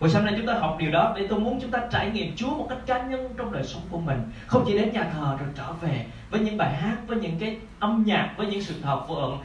Buổi 0.00 0.10
sáng 0.10 0.24
nay 0.24 0.34
chúng 0.36 0.46
ta 0.46 0.54
học 0.54 0.76
điều 0.78 0.90
đó 0.90 1.14
để 1.16 1.26
tôi 1.28 1.40
muốn 1.40 1.60
chúng 1.60 1.70
ta 1.70 1.80
trải 1.90 2.10
nghiệm 2.10 2.36
Chúa 2.36 2.50
một 2.50 2.66
cách 2.68 2.78
cá 2.86 3.02
nhân 3.02 3.28
trong 3.36 3.52
đời 3.52 3.64
sống 3.64 3.82
của 3.90 3.98
mình. 3.98 4.22
Không 4.46 4.64
chỉ 4.66 4.78
đến 4.78 4.92
nhà 4.92 5.04
thờ 5.12 5.36
rồi 5.40 5.48
trở 5.56 5.72
về 5.72 6.06
với 6.30 6.40
những 6.40 6.56
bài 6.56 6.76
hát, 6.76 6.96
với 7.06 7.18
những 7.18 7.38
cái 7.38 7.56
âm 7.78 8.04
nhạc, 8.06 8.34
với 8.36 8.46
những 8.46 8.62
sự 8.62 8.74
thờ 8.82 9.00
phượng 9.08 9.38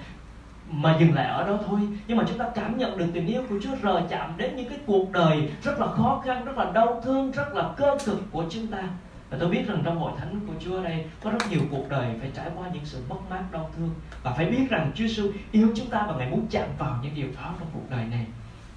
mà 0.70 0.98
dừng 1.00 1.14
lại 1.14 1.26
ở 1.26 1.48
đó 1.48 1.58
thôi. 1.68 1.80
Nhưng 2.08 2.18
mà 2.18 2.24
chúng 2.28 2.38
ta 2.38 2.50
cảm 2.56 2.78
nhận 2.78 2.98
được 2.98 3.06
tình 3.14 3.28
yêu 3.28 3.44
của 3.50 3.56
Chúa 3.64 3.76
rờ 3.84 4.02
chạm 4.10 4.34
đến 4.38 4.56
những 4.56 4.70
cái 4.70 4.78
cuộc 4.86 5.12
đời 5.12 5.50
rất 5.64 5.80
là 5.80 5.88
khó 5.88 6.22
khăn 6.26 6.46
rất 6.46 6.58
là 6.58 6.72
đau 6.72 7.02
thương 7.04 7.32
rất 7.32 7.56
là 7.56 7.70
cơ 7.78 7.98
cực 8.06 8.20
của 8.32 8.46
chúng 8.50 8.68
ta. 8.68 8.84
Và 9.30 9.38
tôi 9.40 9.50
biết 9.50 9.68
rằng 9.68 9.82
trong 9.86 10.00
hội 10.00 10.12
thánh 10.20 10.40
của 10.48 10.54
Chúa 10.60 10.78
ở 10.78 10.84
đây 10.84 11.06
có 11.24 11.32
rất 11.32 11.50
nhiều 11.50 11.62
cuộc 11.72 11.90
đời 11.90 12.08
phải 12.20 12.32
trải 12.36 12.50
qua 12.56 12.68
những 12.74 12.86
sự 12.86 13.04
mất 13.10 13.20
mát 13.30 13.44
đau 13.52 13.70
thương. 13.78 13.90
Và 14.24 14.32
phải 14.32 14.46
biết 14.46 14.70
rằng 14.70 14.92
Chúa 14.96 15.08
Giêsu 15.08 15.32
yêu 15.52 15.70
chúng 15.76 15.90
ta 15.90 16.06
và 16.08 16.16
ngài 16.18 16.30
muốn 16.30 16.48
chạm 16.52 16.68
vào 16.78 17.00
những 17.04 17.16
điều 17.16 17.28
đó 17.36 17.54
trong 17.60 17.68
cuộc 17.74 17.90
đời 17.90 18.06
này 18.12 18.26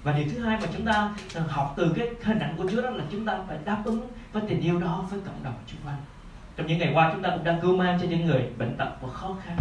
và 0.03 0.11
điều 0.11 0.25
thứ 0.31 0.39
hai 0.39 0.57
mà 0.61 0.67
chúng 0.77 0.85
ta 0.85 1.15
ờ, 1.35 1.41
học 1.47 1.73
từ 1.77 1.93
cái 1.95 2.07
hình 2.23 2.39
ảnh 2.39 2.55
của 2.57 2.69
Chúa 2.71 2.81
đó 2.81 2.89
là 2.89 3.03
chúng 3.11 3.25
ta 3.25 3.37
phải 3.47 3.57
đáp 3.65 3.81
ứng 3.85 4.07
với 4.31 4.43
tình 4.47 4.61
yêu 4.61 4.79
đó 4.79 5.05
với 5.09 5.19
cộng 5.25 5.43
đồng 5.43 5.53
xung 5.67 5.81
quanh. 5.85 5.97
Trong 6.55 6.67
những 6.67 6.79
ngày 6.79 6.91
qua 6.93 7.11
chúng 7.13 7.23
ta 7.23 7.29
cũng 7.29 7.43
đang 7.43 7.61
cưu 7.61 7.75
mang 7.77 7.99
cho 8.01 8.07
những 8.07 8.25
người 8.25 8.49
bệnh 8.57 8.75
tật 8.77 8.89
và 9.01 9.09
khó 9.13 9.35
khăn. 9.45 9.57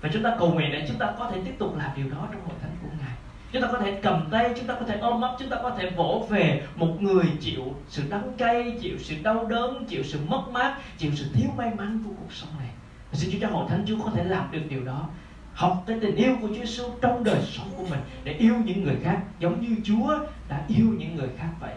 Và 0.00 0.08
chúng 0.12 0.22
ta 0.22 0.36
cầu 0.38 0.52
nguyện 0.52 0.72
để 0.72 0.84
chúng 0.88 0.98
ta 0.98 1.12
có 1.18 1.30
thể 1.30 1.40
tiếp 1.44 1.54
tục 1.58 1.78
làm 1.78 1.90
điều 1.96 2.10
đó 2.10 2.28
trong 2.32 2.40
hội 2.46 2.54
thánh 2.62 2.70
của 2.82 2.88
ngài. 3.00 3.16
Chúng 3.52 3.62
ta 3.62 3.68
có 3.72 3.78
thể 3.78 4.00
cầm 4.02 4.28
tay, 4.30 4.52
chúng 4.56 4.66
ta 4.66 4.74
có 4.74 4.86
thể 4.86 4.98
ôm 4.98 5.20
ấp, 5.20 5.36
chúng 5.38 5.48
ta 5.48 5.56
có 5.62 5.70
thể 5.70 5.90
vỗ 5.90 6.26
về 6.30 6.66
một 6.76 6.96
người 7.00 7.24
chịu 7.40 7.74
sự 7.88 8.02
đắng 8.10 8.32
cay, 8.38 8.78
chịu 8.80 8.98
sự 8.98 9.14
đau 9.22 9.46
đớn, 9.46 9.84
chịu 9.88 10.02
sự 10.02 10.18
mất 10.26 10.42
mát, 10.50 10.76
chịu 10.98 11.10
sự 11.14 11.26
thiếu 11.34 11.48
may 11.56 11.70
mắn 11.74 12.02
của 12.04 12.10
cuộc 12.20 12.32
sống 12.32 12.50
này. 12.58 12.68
Xin 13.12 13.30
Chúa 13.32 13.38
cho 13.40 13.48
hội 13.48 13.66
thánh 13.68 13.84
Chúa 13.86 13.96
có 14.04 14.10
thể 14.14 14.24
làm 14.24 14.48
được 14.52 14.62
điều 14.68 14.84
đó 14.84 15.08
học 15.56 15.84
cái 15.86 15.98
tình 16.00 16.16
yêu 16.16 16.36
của 16.40 16.48
Chúa 16.48 16.54
Giêsu 16.54 16.84
trong 17.00 17.24
đời 17.24 17.42
sống 17.42 17.66
của 17.76 17.84
mình 17.90 18.00
để 18.24 18.32
yêu 18.32 18.54
những 18.64 18.84
người 18.84 18.96
khác 19.02 19.18
giống 19.38 19.60
như 19.60 19.76
Chúa 19.84 20.18
đã 20.48 20.62
yêu 20.68 20.86
những 20.98 21.16
người 21.16 21.28
khác 21.38 21.48
vậy. 21.60 21.74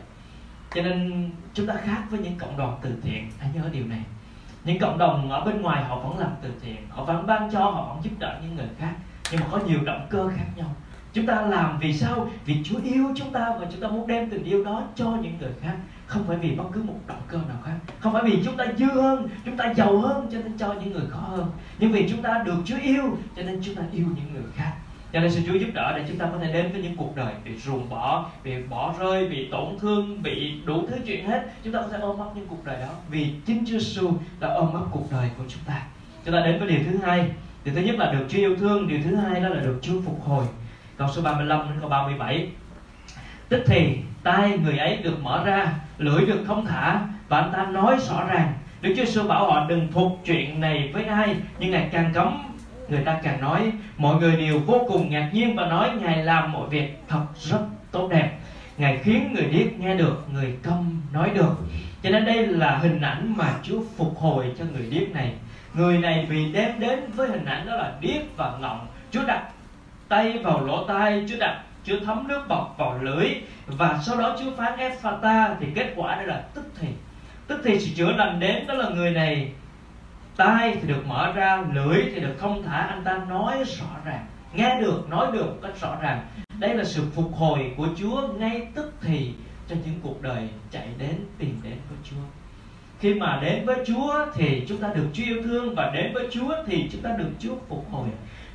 Cho 0.76 0.82
nên 0.82 1.30
chúng 1.54 1.68
ta 1.68 1.74
khác 1.84 2.04
với 2.10 2.20
những 2.20 2.36
cộng 2.36 2.58
đoàn 2.58 2.78
từ 2.82 2.96
thiện. 3.04 3.32
Hãy 3.40 3.50
nhớ 3.54 3.70
điều 3.72 3.86
này. 3.86 4.02
Những 4.64 4.80
cộng 4.80 4.98
đồng 4.98 5.32
ở 5.32 5.46
bên 5.46 5.62
ngoài 5.62 5.84
họ 5.84 6.00
vẫn 6.00 6.20
làm 6.20 6.32
từ 6.42 6.54
thiện, 6.62 6.78
họ 6.90 7.04
vẫn 7.04 7.28
ban 7.28 7.52
cho, 7.52 7.60
họ 7.60 7.94
vẫn 7.94 8.04
giúp 8.04 8.12
đỡ 8.20 8.40
những 8.44 8.56
người 8.56 8.68
khác. 8.80 8.94
Nhưng 9.32 9.42
mà 9.42 9.48
có 9.52 9.58
nhiều 9.58 9.80
động 9.86 10.08
cơ 10.10 10.30
khác 10.38 10.46
nhau 10.56 10.76
chúng 11.20 11.28
ta 11.28 11.42
làm 11.42 11.80
vì 11.80 11.94
sao 11.94 12.30
vì 12.46 12.56
Chúa 12.64 12.80
yêu 12.84 13.06
chúng 13.16 13.32
ta 13.32 13.56
và 13.60 13.68
chúng 13.72 13.82
ta 13.82 13.88
muốn 13.88 14.08
đem 14.08 14.30
tình 14.30 14.44
yêu 14.44 14.64
đó 14.64 14.84
cho 14.96 15.18
những 15.22 15.34
người 15.40 15.52
khác 15.62 15.76
không 16.08 16.24
phải 16.28 16.38
vì 16.38 16.52
bất 16.52 16.64
cứ 16.74 16.84
một 16.84 17.00
động 17.08 17.22
cơ 17.28 17.38
nào 17.38 17.58
khác 17.66 17.74
không 18.00 18.14
phải 18.14 18.24
vì 18.26 18.40
chúng 18.46 18.58
ta 18.58 18.66
dư 18.78 18.86
hơn 18.86 19.28
chúng 19.46 19.58
ta 19.58 19.74
giàu 19.74 19.98
hơn 19.98 20.28
cho 20.32 20.38
nên 20.38 20.58
cho 20.58 20.74
những 20.74 20.94
người 20.94 21.08
khó 21.10 21.20
hơn 21.20 21.46
nhưng 21.80 21.92
vì 21.92 22.10
chúng 22.10 22.22
ta 22.22 22.44
được 22.46 22.58
Chúa 22.66 22.78
yêu 22.82 23.04
cho 23.36 23.42
nên 23.42 23.60
chúng 23.64 23.76
ta 23.76 23.84
yêu 23.92 24.06
những 24.16 24.34
người 24.34 24.52
khác 24.56 24.72
cho 25.14 25.20
nên 25.20 25.32
xin 25.32 25.44
Chúa 25.48 25.54
giúp 25.54 25.70
đỡ 25.74 25.94
để 25.98 26.06
chúng 26.08 26.18
ta 26.18 26.26
có 26.32 26.38
thể 26.42 26.54
đến 26.54 26.72
với 26.72 26.82
những 26.82 26.96
cuộc 26.96 27.16
đời 27.16 27.34
bị 27.46 27.52
ruồng 27.58 27.90
bỏ, 27.90 28.30
bị 28.44 28.52
bỏ 28.70 28.94
rơi, 29.00 29.28
bị 29.28 29.48
tổn 29.52 29.80
thương, 29.80 30.24
bị 30.24 30.54
đủ 30.66 30.88
thứ 30.88 30.96
chuyện 31.06 31.26
hết. 31.26 31.48
Chúng 31.64 31.74
ta 31.74 31.82
có 31.82 31.88
thể 31.88 31.98
ôm 32.00 32.20
ấp 32.20 32.36
những 32.36 32.48
cuộc 32.48 32.66
đời 32.66 32.80
đó 32.80 32.88
vì 33.10 33.28
chính 33.46 33.66
Chúa 33.66 33.80
Giêsu 33.80 34.14
đã 34.40 34.48
ôm 34.48 34.74
ấp 34.74 34.86
cuộc 34.92 35.12
đời 35.12 35.30
của 35.38 35.44
chúng 35.48 35.62
ta. 35.68 35.82
Chúng 36.26 36.34
ta 36.34 36.42
đến 36.46 36.60
với 36.60 36.68
điều 36.68 36.80
thứ 36.92 36.98
hai. 36.98 37.30
Điều 37.66 37.76
thứ 37.76 37.82
nhất 37.82 37.96
là 38.00 38.14
được 38.14 38.26
Chúa 38.30 38.38
yêu 38.38 38.56
thương, 38.56 38.88
điều 38.88 39.00
thứ 39.04 39.16
hai 39.16 39.42
đó 39.42 39.50
là 39.50 39.62
được 39.62 39.80
Chúa 39.82 40.02
phục 40.02 40.24
hồi. 40.26 40.46
Câu 41.00 41.08
số 41.16 41.22
35 41.22 41.60
đến 41.60 41.78
câu 41.80 41.90
37. 41.90 42.48
Tức 43.50 43.64
thì 43.68 43.98
tay 44.24 44.58
người 44.64 44.78
ấy 44.78 44.98
được 44.98 45.24
mở 45.24 45.44
ra, 45.46 45.74
lưỡi 45.98 46.26
được 46.26 46.44
thông 46.48 46.66
thả 46.66 47.00
và 47.28 47.40
anh 47.40 47.52
ta 47.54 47.66
nói 47.66 47.98
rõ 48.10 48.24
ràng. 48.28 48.54
Đức 48.82 48.94
Chúa 48.98 49.06
Sư 49.06 49.28
bảo 49.28 49.52
họ 49.52 49.66
đừng 49.70 49.88
thuộc 49.92 50.20
chuyện 50.26 50.62
này 50.62 50.90
với 50.94 51.06
ai, 51.06 51.36
nhưng 51.60 51.72
Ngài 51.72 51.90
càng 51.92 52.12
cấm 52.14 52.50
người 52.90 53.02
ta 53.06 53.20
càng 53.24 53.42
nói 53.42 53.72
mọi 53.98 54.16
người 54.16 54.36
đều 54.36 54.60
vô 54.60 54.86
cùng 54.88 55.10
ngạc 55.10 55.30
nhiên 55.34 55.56
và 55.56 55.66
nói 55.66 55.90
ngài 56.02 56.24
làm 56.24 56.52
mọi 56.52 56.70
việc 56.70 57.04
thật 57.08 57.26
rất 57.40 57.60
tốt 57.92 58.08
đẹp 58.12 58.32
ngài 58.78 58.98
khiến 58.98 59.34
người 59.34 59.46
điếc 59.46 59.80
nghe 59.80 59.96
được 59.96 60.26
người 60.34 60.58
câm 60.64 61.02
nói 61.14 61.30
được 61.30 61.56
cho 62.04 62.10
nên 62.10 62.26
đây 62.26 62.48
là 62.48 62.78
hình 62.78 63.02
ảnh 63.02 63.34
mà 63.38 63.54
chúa 63.64 63.82
phục 63.98 64.20
hồi 64.20 64.54
cho 64.60 64.66
người 64.74 64.88
điếc 64.90 65.10
này 65.10 65.34
người 65.74 65.98
này 65.98 66.26
vì 66.30 66.52
đem 66.52 66.80
đến 66.80 67.00
với 67.16 67.30
hình 67.30 67.46
ảnh 67.46 67.68
đó 67.68 67.76
là 67.76 67.92
điếc 68.02 68.38
và 68.38 68.58
ngọng 68.62 68.88
chúa 69.12 69.26
đặt 69.26 69.44
tay 70.10 70.40
vào 70.44 70.66
lỗ 70.66 70.84
tai, 70.88 71.26
chúa 71.30 71.38
đặt, 71.40 71.62
chúa 71.84 72.00
thấm 72.06 72.28
nước 72.28 72.42
bọt 72.48 72.68
vào 72.78 73.00
lưỡi, 73.02 73.30
và 73.68 74.00
sau 74.06 74.18
đó 74.18 74.36
chúa 74.40 74.52
phán 74.58 74.80
Ephata 74.80 75.56
thì 75.60 75.68
kết 75.76 75.94
quả 75.96 76.16
đây 76.16 76.28
là 76.28 76.44
tức 76.54 76.66
thì. 76.80 76.88
Tức 77.48 77.62
thì 77.64 77.80
sự 77.80 77.96
chữa 77.96 78.12
lành 78.12 78.40
đến, 78.40 78.68
đó 78.68 78.74
là 78.74 78.90
người 78.90 79.12
này, 79.12 79.52
tai 80.36 80.78
thì 80.82 80.88
được 80.88 81.08
mở 81.08 81.32
ra, 81.36 81.64
lưỡi 81.74 82.04
thì 82.14 82.20
được 82.20 82.36
thông 82.40 82.64
thả, 82.64 82.78
anh 82.78 83.04
ta 83.04 83.20
nói 83.30 83.64
rõ 83.64 83.86
ràng, 84.06 84.26
nghe 84.54 84.82
được, 84.82 85.10
nói 85.10 85.32
được 85.32 85.46
một 85.46 85.58
cách 85.62 85.82
rõ 85.82 85.96
ràng. 86.02 86.28
Đây 86.60 86.74
là 86.76 86.84
sự 86.84 87.04
phục 87.16 87.36
hồi 87.36 87.74
của 87.78 87.88
Chúa 87.98 88.28
ngay 88.38 88.68
tức 88.76 88.94
thì 89.02 89.34
cho 89.70 89.76
những 89.86 90.00
cuộc 90.04 90.22
đời 90.22 90.50
chạy 90.72 90.88
đến, 90.98 91.16
tìm 91.38 91.60
đến 91.64 91.76
với 91.90 91.98
Chúa. 92.04 92.22
Khi 93.00 93.14
mà 93.14 93.40
đến 93.42 93.66
với 93.66 93.78
Chúa 93.88 94.26
thì 94.34 94.66
chúng 94.68 94.78
ta 94.78 94.88
được 94.88 95.08
Chúa 95.14 95.24
yêu 95.24 95.42
thương, 95.44 95.76
và 95.76 95.92
đến 95.94 96.14
với 96.14 96.28
Chúa 96.32 96.56
thì 96.68 96.90
chúng 96.92 97.02
ta 97.02 97.10
được 97.18 97.30
Chúa 97.40 97.56
phục 97.70 97.92
hồi 97.92 98.08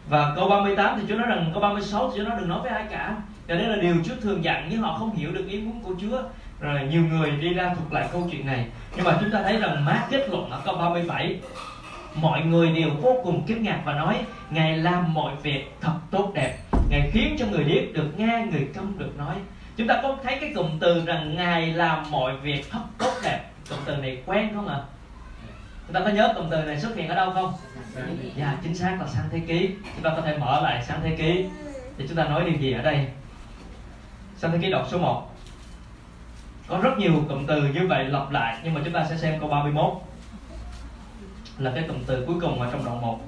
và 0.09 0.33
câu 0.37 0.49
38 0.49 0.99
thì 1.01 1.07
Chúa 1.09 1.15
nói 1.15 1.27
rằng, 1.29 1.51
câu 1.53 1.63
36 1.63 2.11
thì 2.11 2.19
Chúa 2.19 2.29
nói 2.29 2.39
đừng 2.41 2.49
nói 2.49 2.61
với 2.63 2.71
ai 2.71 2.85
cả. 2.91 3.17
Cho 3.49 3.55
đây 3.55 3.69
là 3.69 3.77
điều 3.77 3.95
Chúa 4.05 4.15
thường 4.21 4.45
dặn, 4.45 4.69
nhưng 4.71 4.81
họ 4.81 4.97
không 4.99 5.15
hiểu 5.15 5.33
được 5.33 5.49
ý 5.49 5.61
muốn 5.61 5.81
của 5.83 5.95
Chúa. 6.01 6.23
Rồi 6.61 6.81
nhiều 6.91 7.03
người 7.03 7.31
đi 7.31 7.55
ra 7.55 7.75
thuật 7.75 7.93
lại 7.93 8.09
câu 8.13 8.29
chuyện 8.31 8.47
này. 8.47 8.67
Nhưng 8.97 9.05
mà 9.05 9.19
chúng 9.21 9.31
ta 9.31 9.43
thấy 9.43 9.57
rằng 9.57 9.85
mát 9.85 10.07
kết 10.11 10.29
luận 10.31 10.51
ở 10.51 10.61
câu 10.65 10.75
37 10.75 11.41
mọi 12.15 12.43
người 12.43 12.69
đều 12.69 12.91
vô 13.03 13.21
cùng 13.25 13.43
kinh 13.47 13.63
ngạc 13.63 13.81
và 13.85 13.93
nói, 13.93 14.17
ngài 14.51 14.77
làm 14.77 15.15
mọi 15.15 15.35
việc 15.43 15.75
thật 15.81 15.95
tốt 16.11 16.31
đẹp. 16.35 16.57
Ngài 16.91 17.11
khiến 17.13 17.37
cho 17.39 17.47
người 17.47 17.65
điếc 17.65 17.95
được 17.95 18.19
nghe, 18.19 18.47
người 18.51 18.69
câm 18.75 18.99
được 18.99 19.19
nói 19.19 19.35
chúng 19.77 19.87
ta 19.87 20.01
có 20.03 20.17
thấy 20.23 20.39
cái 20.41 20.53
cụm 20.55 20.79
từ 20.81 21.05
rằng 21.07 21.35
ngài 21.37 21.73
làm 21.73 22.11
mọi 22.11 22.37
việc 22.37 22.71
thật 22.71 22.83
tốt 22.99 23.13
đẹp. 23.25 23.41
Cụm 23.71 23.79
từ 23.85 23.97
này 23.97 24.19
quen 24.27 24.51
không 24.55 24.69
ạ? 24.69 24.75
à? 24.75 24.87
Chúng 25.87 25.95
ta 25.95 26.01
có 26.01 26.09
nhớ 26.09 26.33
cụm 26.37 26.51
từ 26.51 26.57
này 26.57 26.81
xuất 26.81 26.97
hiện 26.97 27.09
ở 27.09 27.15
đâu 27.15 27.31
không? 27.31 27.55
Dạ 28.37 28.59
chính 28.63 28.75
xác 28.75 28.97
là 29.01 29.07
sáng 29.07 29.29
thế 29.33 29.41
ký. 29.47 29.71
Chúng 29.95 30.03
ta 30.03 30.11
có 30.17 30.23
thể 30.23 30.39
mở 30.39 30.61
lại 30.63 30.85
sáng 30.87 31.01
thế 31.03 31.17
ký 31.19 31.47
để 31.97 32.07
chúng 32.09 32.17
ta 32.17 32.25
nói 32.25 32.45
điều 32.45 32.61
gì 32.61 32.73
ở 32.73 32.83
đây? 32.83 33.07
Sáng 34.37 34.53
thế 34.53 34.59
ký 34.63 34.71
đọc 34.71 34.87
số 34.91 34.99
1 34.99 35.31
có 36.69 36.79
rất 36.83 36.99
nhiều 36.99 37.25
cụm 37.29 37.47
từ 37.47 37.63
như 37.63 37.87
vậy 37.87 38.05
lặp 38.05 38.31
lại, 38.31 38.57
nhưng 38.65 38.75
mà 38.75 38.81
chúng 38.85 38.95
ta 38.95 39.05
sẽ 39.11 39.17
xem 39.17 39.41
câu 39.41 39.49
31 39.49 39.93
là 41.59 41.73
cái 41.75 41.85
cụm 41.89 41.97
từ 42.07 42.25
cuối 42.27 42.37
cùng 42.41 42.61
ở 42.61 42.69
trong 42.73 42.85
đoạn 42.85 43.01
1 43.01 43.21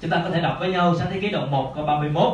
Chúng 0.00 0.10
ta 0.10 0.20
có 0.24 0.30
thể 0.30 0.40
đọc 0.40 0.56
với 0.60 0.70
nhau 0.70 0.94
sáng 0.98 1.10
thế 1.10 1.20
ký 1.20 1.30
đoạn 1.30 1.50
1 1.50 1.72
câu 1.74 1.86
31 1.86 2.32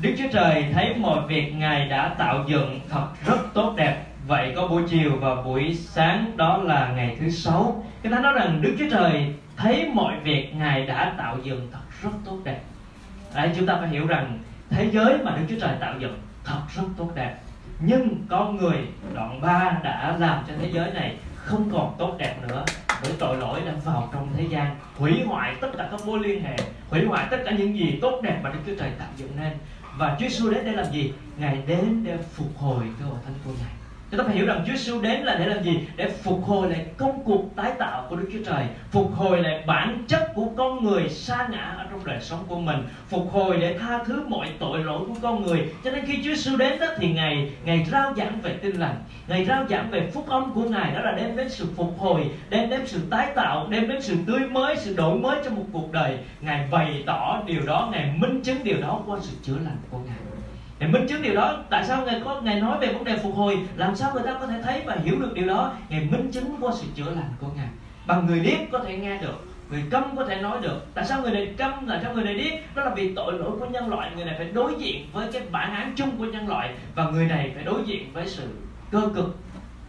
Đức 0.00 0.14
Chúa 0.18 0.28
Trời 0.32 0.66
thấy 0.72 0.94
mọi 0.94 1.26
việc 1.26 1.52
Ngài 1.54 1.88
đã 1.88 2.14
tạo 2.18 2.44
dựng 2.46 2.80
thật 2.88 3.06
rất 3.26 3.38
tốt 3.54 3.74
đẹp. 3.76 4.04
Vậy 4.28 4.52
có 4.56 4.68
buổi 4.68 4.82
chiều 4.88 5.12
và 5.20 5.42
buổi 5.42 5.74
sáng 5.74 6.36
đó 6.36 6.56
là 6.56 6.92
ngày 6.96 7.16
thứ 7.20 7.30
sáu. 7.30 7.84
Cái 8.02 8.12
thánh 8.12 8.22
nói 8.22 8.32
rằng 8.32 8.62
Đức 8.62 8.76
Chúa 8.78 8.90
Trời 8.90 9.34
thấy 9.56 9.90
mọi 9.94 10.20
việc 10.20 10.54
Ngài 10.54 10.86
đã 10.86 11.14
tạo 11.18 11.38
dựng 11.42 11.68
thật 11.72 11.78
rất 12.02 12.10
tốt 12.24 12.38
đẹp. 12.44 12.60
Đấy, 13.34 13.50
chúng 13.56 13.66
ta 13.66 13.76
phải 13.80 13.88
hiểu 13.88 14.06
rằng 14.06 14.38
thế 14.70 14.90
giới 14.92 15.18
mà 15.24 15.36
Đức 15.36 15.42
Chúa 15.48 15.60
Trời 15.60 15.76
tạo 15.80 15.94
dựng 15.98 16.18
thật 16.44 16.60
rất 16.76 16.82
tốt 16.96 17.10
đẹp. 17.14 17.36
Nhưng 17.80 18.26
con 18.28 18.56
người 18.56 18.76
đoạn 19.14 19.40
3 19.40 19.78
đã 19.82 20.16
làm 20.18 20.44
cho 20.48 20.54
thế 20.60 20.70
giới 20.72 20.92
này 20.92 21.16
không 21.34 21.70
còn 21.72 21.94
tốt 21.98 22.14
đẹp 22.18 22.36
nữa 22.48 22.64
bởi 23.02 23.12
tội 23.18 23.36
lỗi 23.36 23.60
đã 23.66 23.72
vào 23.84 24.08
trong 24.12 24.28
thế 24.36 24.44
gian. 24.50 24.76
Hủy 24.98 25.22
hoại 25.26 25.54
tất 25.60 25.68
cả 25.78 25.88
các 25.90 26.00
mối 26.06 26.18
liên 26.18 26.42
hệ 26.42 26.56
hủy 26.90 27.04
hoại 27.04 27.26
tất 27.30 27.38
cả 27.44 27.50
những 27.50 27.78
gì 27.78 27.98
tốt 28.02 28.20
đẹp 28.22 28.40
mà 28.42 28.50
Đức 28.50 28.58
Chúa 28.66 28.74
Trời 28.78 28.90
tạo 28.98 29.08
dựng 29.16 29.30
nên. 29.40 29.52
Và 29.96 30.16
Chúa 30.20 30.28
Giêsu 30.28 30.50
đến 30.50 30.64
để 30.64 30.72
làm 30.72 30.92
gì? 30.92 31.12
Ngài 31.38 31.58
đến 31.66 32.04
để 32.04 32.16
phục 32.32 32.58
hồi 32.58 32.84
cái 32.98 33.08
hội 33.08 33.18
thánh 33.24 33.34
của 33.44 33.50
Ngài. 33.50 33.77
Chúng 34.10 34.18
ta 34.18 34.24
phải 34.24 34.36
hiểu 34.36 34.46
rằng 34.46 34.64
Chúa 34.66 34.72
Giêsu 34.72 35.00
đến 35.00 35.20
là 35.20 35.36
để 35.38 35.46
làm 35.46 35.62
gì? 35.62 35.80
Để 35.96 36.08
phục 36.08 36.44
hồi 36.44 36.70
lại 36.70 36.86
công 36.96 37.24
cuộc 37.24 37.56
tái 37.56 37.72
tạo 37.78 38.06
của 38.08 38.16
Đức 38.16 38.28
Chúa 38.32 38.44
Trời, 38.46 38.64
phục 38.90 39.14
hồi 39.14 39.42
lại 39.42 39.64
bản 39.66 40.04
chất 40.08 40.32
của 40.34 40.46
con 40.56 40.84
người 40.84 41.08
sa 41.08 41.48
ngã 41.50 41.74
ở 41.78 41.86
trong 41.90 42.04
đời 42.04 42.18
sống 42.20 42.44
của 42.48 42.58
mình, 42.58 42.76
phục 43.08 43.32
hồi 43.32 43.56
để 43.60 43.78
tha 43.78 44.04
thứ 44.04 44.22
mọi 44.28 44.48
tội 44.58 44.84
lỗi 44.84 45.00
của 45.08 45.14
con 45.22 45.42
người. 45.42 45.68
Cho 45.84 45.90
nên 45.90 46.06
khi 46.06 46.16
Chúa 46.16 46.34
Giêsu 46.34 46.56
đến 46.56 46.80
đó 46.80 46.86
thì 46.96 47.12
ngày 47.12 47.50
ngày 47.64 47.86
rao 47.90 48.14
giảng 48.14 48.40
về 48.40 48.52
tin 48.52 48.76
lành, 48.76 48.96
ngày 49.28 49.44
rao 49.44 49.64
giảng 49.70 49.90
về 49.90 50.10
phúc 50.14 50.28
âm 50.28 50.52
của 50.54 50.64
Ngài 50.64 50.92
đó 50.94 51.00
là 51.00 51.12
đem 51.12 51.36
đến 51.36 51.48
sự 51.48 51.66
phục 51.76 51.98
hồi, 51.98 52.30
đem 52.50 52.70
đến 52.70 52.86
sự 52.86 53.00
tái 53.10 53.32
tạo, 53.34 53.66
đem 53.70 53.88
đến 53.88 54.02
sự 54.02 54.16
tươi 54.26 54.40
mới, 54.40 54.76
sự 54.76 54.94
đổi 54.96 55.18
mới 55.18 55.36
trong 55.44 55.54
một 55.56 55.64
cuộc 55.72 55.92
đời. 55.92 56.18
Ngài 56.40 56.68
bày 56.70 57.02
tỏ 57.06 57.42
điều 57.46 57.60
đó, 57.66 57.88
Ngài 57.92 58.12
minh 58.16 58.40
chứng 58.42 58.64
điều 58.64 58.80
đó 58.80 59.02
qua 59.06 59.18
sự 59.22 59.36
chữa 59.42 59.58
lành 59.64 59.76
của 59.90 59.98
Ngài 59.98 60.27
để 60.78 60.86
minh 60.86 61.06
chứng 61.08 61.22
điều 61.22 61.34
đó, 61.34 61.64
tại 61.70 61.84
sao 61.84 62.06
ngài 62.06 62.20
có 62.24 62.40
ngài 62.40 62.60
nói 62.60 62.78
về 62.78 62.92
vấn 62.92 63.04
đề 63.04 63.18
phục 63.22 63.34
hồi? 63.34 63.58
Làm 63.76 63.96
sao 63.96 64.14
người 64.14 64.22
ta 64.26 64.34
có 64.40 64.46
thể 64.46 64.62
thấy 64.62 64.82
và 64.86 64.96
hiểu 65.04 65.18
được 65.20 65.34
điều 65.34 65.46
đó? 65.46 65.72
Ngài 65.88 66.00
minh 66.00 66.30
chứng 66.32 66.56
qua 66.60 66.72
sự 66.74 66.86
chữa 66.94 67.10
lành 67.10 67.30
của 67.40 67.48
ngài. 67.56 67.68
Bằng 68.06 68.26
người 68.26 68.40
điếc 68.40 68.58
có 68.72 68.78
thể 68.78 68.96
nghe 68.96 69.18
được, 69.18 69.44
người 69.70 69.82
câm 69.90 70.16
có 70.16 70.24
thể 70.24 70.36
nói 70.36 70.58
được. 70.62 70.86
Tại 70.94 71.04
sao 71.04 71.22
người 71.22 71.32
này 71.32 71.54
câm 71.58 71.86
là 71.86 72.00
sao 72.02 72.14
người 72.14 72.24
này 72.24 72.34
điếc 72.34 72.76
đó 72.76 72.84
là 72.84 72.94
vì 72.94 73.14
tội 73.14 73.32
lỗi 73.32 73.50
của 73.60 73.66
nhân 73.66 73.88
loại, 73.88 74.10
người 74.16 74.24
này 74.24 74.34
phải 74.38 74.48
đối 74.52 74.74
diện 74.78 75.06
với 75.12 75.32
cái 75.32 75.42
bản 75.50 75.74
án 75.74 75.92
chung 75.96 76.10
của 76.18 76.24
nhân 76.24 76.48
loại, 76.48 76.74
và 76.94 77.10
người 77.10 77.26
này 77.26 77.52
phải 77.54 77.64
đối 77.64 77.82
diện 77.86 78.12
với 78.12 78.26
sự 78.26 78.48
cơ 78.90 79.02
cực, 79.14 79.36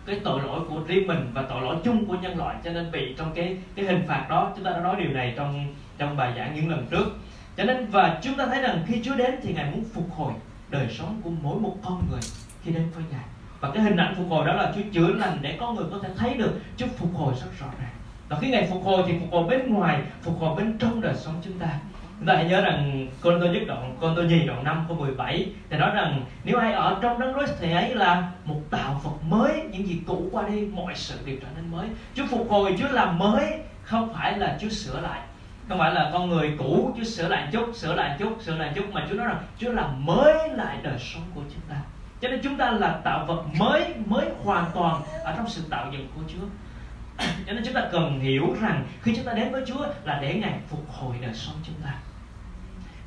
cái 0.05 0.19
tội 0.23 0.41
lỗi 0.45 0.59
của 0.69 0.81
riêng 0.87 1.07
mình 1.07 1.31
và 1.33 1.41
tội 1.41 1.61
lỗi 1.61 1.75
chung 1.83 2.05
của 2.05 2.15
nhân 2.21 2.37
loại. 2.37 2.55
Cho 2.63 2.71
nên 2.71 2.91
bị 2.91 3.15
trong 3.17 3.31
cái 3.35 3.57
cái 3.75 3.85
hình 3.85 4.03
phạt 4.07 4.25
đó, 4.29 4.51
chúng 4.55 4.65
ta 4.65 4.71
đã 4.71 4.79
nói 4.79 4.95
điều 4.99 5.13
này 5.13 5.33
trong 5.37 5.75
trong 5.97 6.17
bài 6.17 6.33
giảng 6.37 6.55
những 6.55 6.69
lần 6.69 6.85
trước. 6.91 7.05
Cho 7.57 7.63
nên, 7.63 7.85
và 7.91 8.19
chúng 8.21 8.33
ta 8.33 8.45
thấy 8.45 8.61
rằng 8.61 8.83
khi 8.87 9.01
Chúa 9.03 9.15
đến 9.15 9.35
thì 9.43 9.53
ngài 9.53 9.71
muốn 9.71 9.83
phục 9.93 10.11
hồi 10.11 10.33
đời 10.69 10.87
sống 10.89 11.21
của 11.23 11.29
mỗi 11.41 11.59
một 11.59 11.75
con 11.83 12.03
người 12.09 12.19
khi 12.63 12.71
đến 12.71 12.89
với 12.95 13.03
Ngài. 13.11 13.25
Và 13.59 13.71
cái 13.73 13.83
hình 13.83 13.97
ảnh 13.97 14.15
phục 14.17 14.29
hồi 14.29 14.47
đó 14.47 14.53
là 14.53 14.71
Chúa 14.75 14.81
chữa 14.91 15.07
lành 15.07 15.37
để 15.41 15.57
con 15.59 15.75
người 15.75 15.85
có 15.91 15.99
thể 16.03 16.09
thấy 16.17 16.33
được 16.33 16.59
Chúa 16.77 16.87
phục 16.97 17.15
hồi 17.15 17.33
rất 17.41 17.59
rõ 17.59 17.67
ràng. 17.81 17.93
Và 18.29 18.37
khi 18.41 18.49
Ngài 18.49 18.67
phục 18.71 18.83
hồi 18.83 19.03
thì 19.07 19.13
phục 19.19 19.31
hồi 19.31 19.43
bên 19.49 19.73
ngoài, 19.73 20.01
phục 20.21 20.39
hồi 20.39 20.55
bên 20.55 20.77
trong 20.77 21.01
đời 21.01 21.15
sống 21.15 21.35
chúng 21.43 21.59
ta. 21.59 21.67
Chúng 22.19 22.27
ta 22.27 22.35
hãy 22.35 22.45
nhớ 22.45 22.61
rằng 22.61 23.07
con 23.21 23.37
tôi 23.39 23.49
nhất 23.49 23.63
đoạn 23.67 23.95
con 23.99 24.13
tôi 24.15 24.25
nhì 24.25 24.45
đoạn 24.47 24.63
5 24.63 24.85
câu 24.87 24.97
17 24.97 25.51
thì 25.69 25.77
nói 25.77 25.91
rằng, 25.95 26.25
nếu 26.43 26.57
ai 26.57 26.73
ở 26.73 26.97
trong 27.01 27.19
đấng 27.19 27.33
Christ 27.33 27.53
thì 27.59 27.71
ấy 27.71 27.95
là 27.95 28.31
một 28.45 28.59
tạo 28.69 29.01
vật 29.03 29.23
mới, 29.29 29.61
những 29.71 29.87
gì 29.87 29.99
cũ 30.07 30.29
qua 30.31 30.47
đi, 30.47 30.65
mọi 30.65 30.95
sự 30.95 31.15
đều 31.25 31.35
trở 31.41 31.47
nên 31.55 31.71
mới. 31.71 31.87
Chúa 32.15 32.25
phục 32.29 32.49
hồi, 32.49 32.75
Chúa 32.79 32.87
làm 32.91 33.17
mới, 33.17 33.59
không 33.83 34.13
phải 34.13 34.37
là 34.37 34.57
Chúa 34.61 34.69
sửa 34.69 35.01
lại 35.01 35.19
không 35.69 35.79
phải 35.79 35.93
là 35.93 36.09
con 36.13 36.29
người 36.29 36.55
cũ 36.57 36.93
chứ 36.97 37.03
sửa 37.03 37.27
lại 37.27 37.47
chút 37.51 37.75
sửa 37.75 37.95
lại 37.95 38.15
chút 38.19 38.37
sửa 38.41 38.55
lại 38.55 38.71
chút 38.75 38.85
mà 38.91 39.07
Chúa 39.09 39.15
nói 39.15 39.27
rằng 39.27 39.43
Chúa 39.59 39.71
làm 39.71 40.05
mới 40.05 40.49
lại 40.49 40.77
đời 40.83 40.99
sống 40.99 41.23
của 41.35 41.41
chúng 41.41 41.61
ta. 41.69 41.75
Cho 42.21 42.29
nên 42.29 42.39
chúng 42.43 42.57
ta 42.57 42.71
là 42.71 42.99
tạo 43.03 43.25
vật 43.25 43.43
mới 43.59 43.93
mới 44.05 44.25
hoàn 44.43 44.71
toàn 44.73 45.01
ở 45.23 45.33
trong 45.37 45.49
sự 45.49 45.61
tạo 45.69 45.91
dựng 45.93 46.07
của 46.15 46.21
Chúa. 46.27 46.45
Cho 47.47 47.53
nên 47.53 47.63
chúng 47.65 47.73
ta 47.73 47.87
cần 47.91 48.19
hiểu 48.19 48.55
rằng 48.61 48.85
khi 49.01 49.15
chúng 49.15 49.25
ta 49.25 49.33
đến 49.33 49.51
với 49.51 49.63
Chúa 49.67 49.85
là 50.03 50.19
để 50.21 50.33
Ngài 50.33 50.59
phục 50.69 50.91
hồi 50.91 51.15
đời 51.21 51.33
sống 51.33 51.55
chúng 51.63 51.75
ta. 51.83 51.93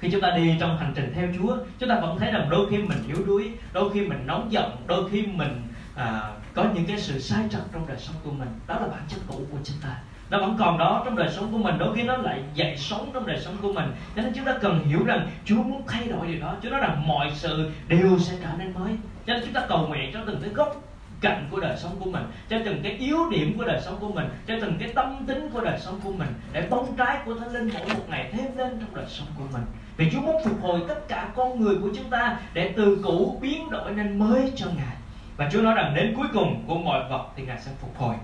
Khi 0.01 0.11
chúng 0.11 0.21
ta 0.21 0.31
đi 0.31 0.57
trong 0.61 0.79
hành 0.79 0.93
trình 0.95 1.13
theo 1.15 1.29
Chúa 1.39 1.57
chúng 1.79 1.89
ta 1.89 2.01
vẫn 2.01 2.19
thấy 2.19 2.31
rằng 2.33 2.47
đôi 2.51 2.71
khi 2.71 2.79
mình 2.79 2.99
yếu 3.07 3.27
đuối 3.27 3.53
đôi 3.73 3.93
khi 3.95 4.01
mình 4.01 4.27
nóng 4.27 4.53
giận 4.53 4.77
đôi 4.87 5.11
khi 5.11 5.27
mình 5.27 5.63
à, 5.97 6.31
có 6.55 6.65
những 6.75 6.87
cái 6.87 7.01
sự 7.01 7.19
sai 7.19 7.45
trật 7.51 7.63
trong 7.73 7.87
đời 7.87 7.99
sống 7.99 8.17
của 8.25 8.31
mình. 8.31 8.49
Đó 8.67 8.79
là 8.81 8.87
bản 8.87 9.03
chất 9.09 9.21
cũ 9.29 9.41
của 9.51 9.59
chúng 9.65 9.77
ta 9.83 9.97
nó 10.33 10.39
vẫn 10.39 10.57
còn 10.59 10.79
đó 10.79 11.03
trong 11.05 11.17
đời 11.17 11.29
sống 11.31 11.53
của 11.53 11.59
mình, 11.59 11.79
đôi 11.79 11.97
khi 11.97 12.03
nó 12.03 12.17
lại 12.17 12.43
dậy 12.55 12.77
sống 12.77 13.11
trong 13.15 13.27
đời 13.27 13.41
sống 13.41 13.57
của 13.63 13.73
mình. 13.73 13.85
Cho 14.17 14.23
nên 14.23 14.33
chúng 14.35 14.45
ta 14.45 14.55
cần 14.61 14.85
hiểu 14.85 15.05
rằng 15.05 15.29
Chúa 15.45 15.63
muốn 15.63 15.83
thay 15.87 16.09
đổi 16.09 16.27
điều 16.27 16.41
đó. 16.41 16.55
Chúa 16.63 16.71
nói 16.71 16.81
rằng 16.81 17.07
mọi 17.07 17.31
sự 17.35 17.71
đều 17.89 18.19
sẽ 18.19 18.35
trở 18.43 18.49
nên 18.59 18.75
mới. 18.75 18.93
Cho 19.27 19.35
nên 19.35 19.43
chúng 19.45 19.53
ta 19.53 19.67
cầu 19.69 19.87
nguyện 19.87 20.11
cho 20.13 20.21
từng 20.27 20.39
cái 20.41 20.51
gốc 20.51 20.77
cạnh 21.21 21.47
của 21.51 21.61
đời 21.61 21.77
sống 21.77 21.93
của 21.99 22.11
mình, 22.11 22.23
cho 22.49 22.59
từng 22.65 22.81
cái 22.83 22.93
yếu 22.93 23.31
điểm 23.31 23.59
của 23.59 23.65
đời 23.65 23.81
sống 23.85 23.97
của 24.01 24.13
mình, 24.13 24.29
cho 24.47 24.55
từng 24.61 24.77
cái 24.81 24.89
tâm 24.95 25.25
tính 25.27 25.51
của 25.53 25.61
đời 25.61 25.79
sống 25.81 26.01
của 26.05 26.13
mình 26.13 26.29
để 26.53 26.67
bông 26.71 26.97
trái 26.97 27.19
của 27.25 27.35
thánh 27.35 27.53
linh 27.53 27.71
mỗi 27.75 27.95
một 27.95 28.05
ngày 28.09 28.31
thêm 28.33 28.57
lên 28.57 28.79
trong 28.81 28.95
đời 28.95 29.07
sống 29.09 29.29
của 29.39 29.45
mình. 29.53 29.63
Vì 29.97 30.11
Chúa 30.11 30.21
muốn 30.21 30.43
phục 30.45 30.63
hồi 30.63 30.81
tất 30.89 31.09
cả 31.09 31.29
con 31.37 31.61
người 31.61 31.75
của 31.83 31.91
chúng 31.97 32.11
ta 32.11 32.37
để 32.55 32.73
từ 32.77 32.99
cũ 33.05 33.39
biến 33.43 33.71
đổi 33.71 33.91
nên 33.91 34.19
mới 34.19 34.53
cho 34.57 34.67
Ngài. 34.67 34.97
Và 35.37 35.49
Chúa 35.53 35.61
nói 35.61 35.75
rằng 35.75 35.95
đến 35.95 36.15
cuối 36.17 36.27
cùng 36.33 36.65
của 36.67 36.79
mọi 36.79 37.09
vật 37.11 37.27
thì 37.37 37.43
Ngài 37.47 37.61
sẽ 37.61 37.71
phục 37.81 37.99
hồi 37.99 38.15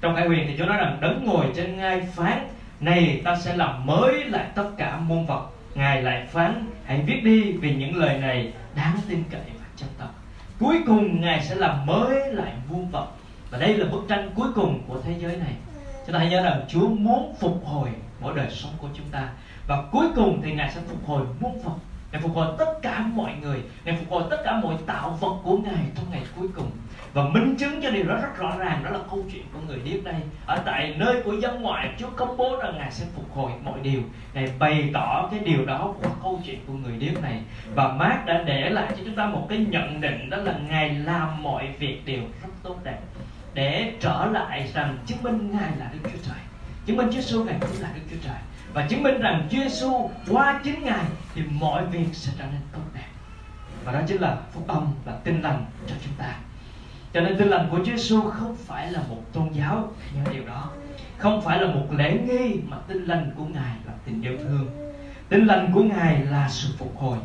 trong 0.00 0.16
Khải 0.16 0.28
quyền 0.28 0.46
thì 0.46 0.54
Chúa 0.58 0.64
nói 0.64 0.76
rằng 0.76 0.98
đấng 1.00 1.24
ngồi 1.24 1.46
trên 1.56 1.76
ngai 1.76 2.00
phán 2.00 2.48
này, 2.80 3.20
ta 3.24 3.36
sẽ 3.36 3.56
làm 3.56 3.86
mới 3.86 4.24
lại 4.24 4.46
tất 4.54 4.68
cả 4.78 4.96
môn 4.96 5.26
vật. 5.26 5.48
Ngài 5.74 6.02
lại 6.02 6.26
phán, 6.32 6.66
hãy 6.84 7.02
viết 7.06 7.20
đi 7.24 7.52
vì 7.52 7.74
những 7.74 7.96
lời 7.96 8.18
này 8.18 8.52
đáng 8.76 8.96
tin 9.08 9.24
cậy 9.30 9.40
và 9.58 9.66
chân 9.76 9.88
thật. 9.98 10.08
Cuối 10.58 10.78
cùng, 10.86 11.20
ngài 11.20 11.42
sẽ 11.42 11.54
làm 11.54 11.86
mới 11.86 12.32
lại 12.32 12.52
muôn 12.68 12.90
vật. 12.90 13.06
Và 13.50 13.58
đây 13.58 13.74
là 13.74 13.86
bức 13.86 14.04
tranh 14.08 14.30
cuối 14.34 14.48
cùng 14.54 14.82
của 14.86 14.98
thế 15.04 15.14
giới 15.18 15.36
này. 15.36 15.52
Chúng 16.06 16.12
ta 16.12 16.18
hãy 16.18 16.28
nhớ 16.28 16.42
rằng 16.42 16.64
Chúa 16.68 16.88
muốn 16.88 17.34
phục 17.40 17.62
hồi 17.64 17.88
mỗi 18.20 18.34
đời 18.36 18.50
sống 18.50 18.72
của 18.78 18.88
chúng 18.94 19.06
ta. 19.10 19.28
Và 19.66 19.82
cuối 19.92 20.06
cùng 20.16 20.40
thì 20.44 20.52
ngài 20.52 20.70
sẽ 20.70 20.80
phục 20.88 21.06
hồi 21.06 21.22
muôn 21.40 21.62
vật. 21.62 21.74
Ngài 22.16 22.22
phục 22.22 22.34
hồi 22.34 22.46
tất 22.58 22.72
cả 22.82 23.00
mọi 23.00 23.32
người 23.42 23.60
Ngài 23.84 23.96
phục 23.96 24.10
hồi 24.10 24.22
tất 24.30 24.36
cả 24.44 24.60
mọi 24.62 24.74
tạo 24.86 25.10
vật 25.20 25.34
của 25.42 25.56
Ngài 25.56 25.84
trong 25.96 26.04
ngày 26.10 26.22
cuối 26.36 26.48
cùng. 26.54 26.70
Và 27.12 27.28
minh 27.28 27.56
chứng 27.58 27.82
cho 27.82 27.90
điều 27.90 28.04
đó 28.04 28.14
rất 28.14 28.38
rõ 28.38 28.56
ràng, 28.58 28.84
đó 28.84 28.90
là 28.90 28.98
câu 29.10 29.24
chuyện 29.32 29.42
của 29.52 29.58
người 29.66 29.78
điếc 29.84 30.04
đây. 30.04 30.14
Ở 30.46 30.62
tại 30.64 30.94
nơi 30.98 31.22
của 31.24 31.32
dân 31.32 31.62
ngoại, 31.62 31.90
Chúa 31.98 32.10
công 32.16 32.36
bố 32.36 32.56
rằng 32.62 32.74
Ngài 32.78 32.90
sẽ 32.90 33.06
phục 33.14 33.34
hồi 33.34 33.52
mọi 33.64 33.80
điều. 33.82 34.00
Ngài 34.34 34.52
bày 34.58 34.90
tỏ 34.94 35.28
cái 35.30 35.40
điều 35.40 35.64
đó 35.66 35.94
qua 36.00 36.10
câu 36.22 36.40
chuyện 36.46 36.58
của 36.66 36.72
người 36.72 36.96
điếc 36.98 37.22
này. 37.22 37.40
Và 37.74 37.92
Mark 37.92 38.26
đã 38.26 38.42
để 38.46 38.70
lại 38.70 38.86
cho 38.90 39.02
chúng 39.04 39.14
ta 39.14 39.26
một 39.26 39.46
cái 39.48 39.58
nhận 39.58 40.00
định, 40.00 40.30
đó 40.30 40.36
là 40.36 40.54
Ngài 40.68 40.94
làm 40.94 41.42
mọi 41.42 41.68
việc 41.78 42.02
đều 42.06 42.22
rất 42.42 42.48
tốt 42.62 42.76
đẹp. 42.84 42.98
Để 43.54 43.92
trở 44.00 44.28
lại 44.32 44.70
rằng 44.74 44.98
chứng 45.06 45.22
minh 45.22 45.50
Ngài 45.52 45.70
là 45.78 45.90
Đức 45.92 46.10
Chúa 46.12 46.18
Trời. 46.22 46.40
Chứng 46.86 46.96
minh 46.96 47.06
Chúa 47.06 47.20
Giêsu 47.20 47.44
Ngài 47.44 47.56
cũng 47.60 47.80
là 47.80 47.88
Đức 47.94 48.02
Chúa 48.10 48.28
Trời 48.28 48.38
và 48.76 48.82
chứng 48.82 49.02
minh 49.02 49.20
rằng 49.20 49.48
Chúa 49.50 49.58
Giêsu 49.58 50.10
qua 50.28 50.60
chính 50.64 50.84
Ngài 50.84 51.04
thì 51.34 51.42
mọi 51.50 51.84
việc 51.84 52.06
sẽ 52.12 52.32
trở 52.38 52.44
nên 52.44 52.60
tốt 52.72 52.80
đẹp. 52.94 53.08
Và 53.84 53.92
đó 53.92 54.00
chính 54.06 54.20
là 54.20 54.36
phúc 54.52 54.64
âm 54.68 54.86
và 55.04 55.12
tin 55.24 55.42
lành 55.42 55.64
cho 55.86 55.94
chúng 56.04 56.12
ta. 56.18 56.36
Cho 57.12 57.20
nên 57.20 57.38
tin 57.38 57.48
lành 57.48 57.68
của 57.70 57.78
Chúa 57.78 57.96
Giêsu 57.96 58.22
không 58.22 58.56
phải 58.56 58.90
là 58.90 59.00
một 59.08 59.32
tôn 59.32 59.52
giáo 59.52 59.92
nhớ 60.14 60.30
điều 60.32 60.46
đó 60.46 60.70
không 61.18 61.42
phải 61.42 61.60
là 61.60 61.74
một 61.74 61.86
lễ 61.90 62.18
nghi 62.26 62.60
mà 62.68 62.76
tin 62.88 63.04
lành 63.04 63.30
của 63.36 63.44
ngài 63.44 63.74
là 63.84 63.92
tình 64.04 64.22
yêu 64.22 64.36
thương. 64.38 64.66
Tin 65.28 65.46
lành 65.46 65.70
của 65.72 65.82
ngài 65.82 66.18
là 66.18 66.48
sự 66.48 66.68
phục 66.78 66.96
hồi. 66.96 67.18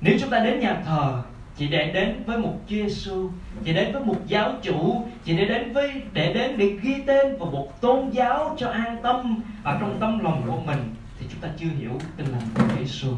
Nếu 0.00 0.16
chúng 0.20 0.30
ta 0.30 0.38
đến 0.38 0.60
nhà 0.60 0.82
thờ 0.86 1.22
chị 1.58 1.68
để 1.68 1.90
đến 1.92 2.22
với 2.26 2.38
một 2.38 2.54
Chúa 2.66 2.76
Giêsu, 2.76 3.30
chị 3.64 3.72
đến 3.72 3.92
với 3.92 4.04
một 4.04 4.16
giáo 4.26 4.52
chủ, 4.62 5.02
chị 5.24 5.36
để 5.36 5.44
đến 5.44 5.72
với 5.72 6.02
để 6.12 6.32
đến 6.34 6.58
để 6.58 6.66
ghi 6.82 6.94
tên 7.06 7.38
vào 7.38 7.50
một 7.50 7.80
tôn 7.80 8.10
giáo 8.10 8.54
cho 8.58 8.68
an 8.68 8.96
tâm 9.02 9.42
ở 9.64 9.76
trong 9.80 9.96
tâm 10.00 10.18
lòng 10.18 10.42
của 10.46 10.60
mình 10.66 10.94
thì 11.20 11.26
chúng 11.30 11.40
ta 11.40 11.48
chưa 11.58 11.68
hiểu 11.78 11.92
tình 12.16 12.26
lành 12.26 12.42
của 12.54 12.62
Chúa 12.68 12.78
Giêsu. 12.78 13.08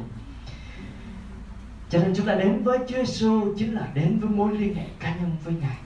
Cho 1.90 1.98
nên 1.98 2.14
chúng 2.16 2.26
ta 2.26 2.34
đến 2.34 2.62
với 2.64 2.78
Chúa 2.88 2.96
Giêsu 2.96 3.54
chính 3.58 3.74
là 3.74 3.82
đến 3.94 4.18
với 4.20 4.30
mối 4.30 4.58
liên 4.58 4.74
hệ 4.74 4.84
cá 5.00 5.14
nhân 5.14 5.30
với 5.44 5.54
Ngài. 5.60 5.76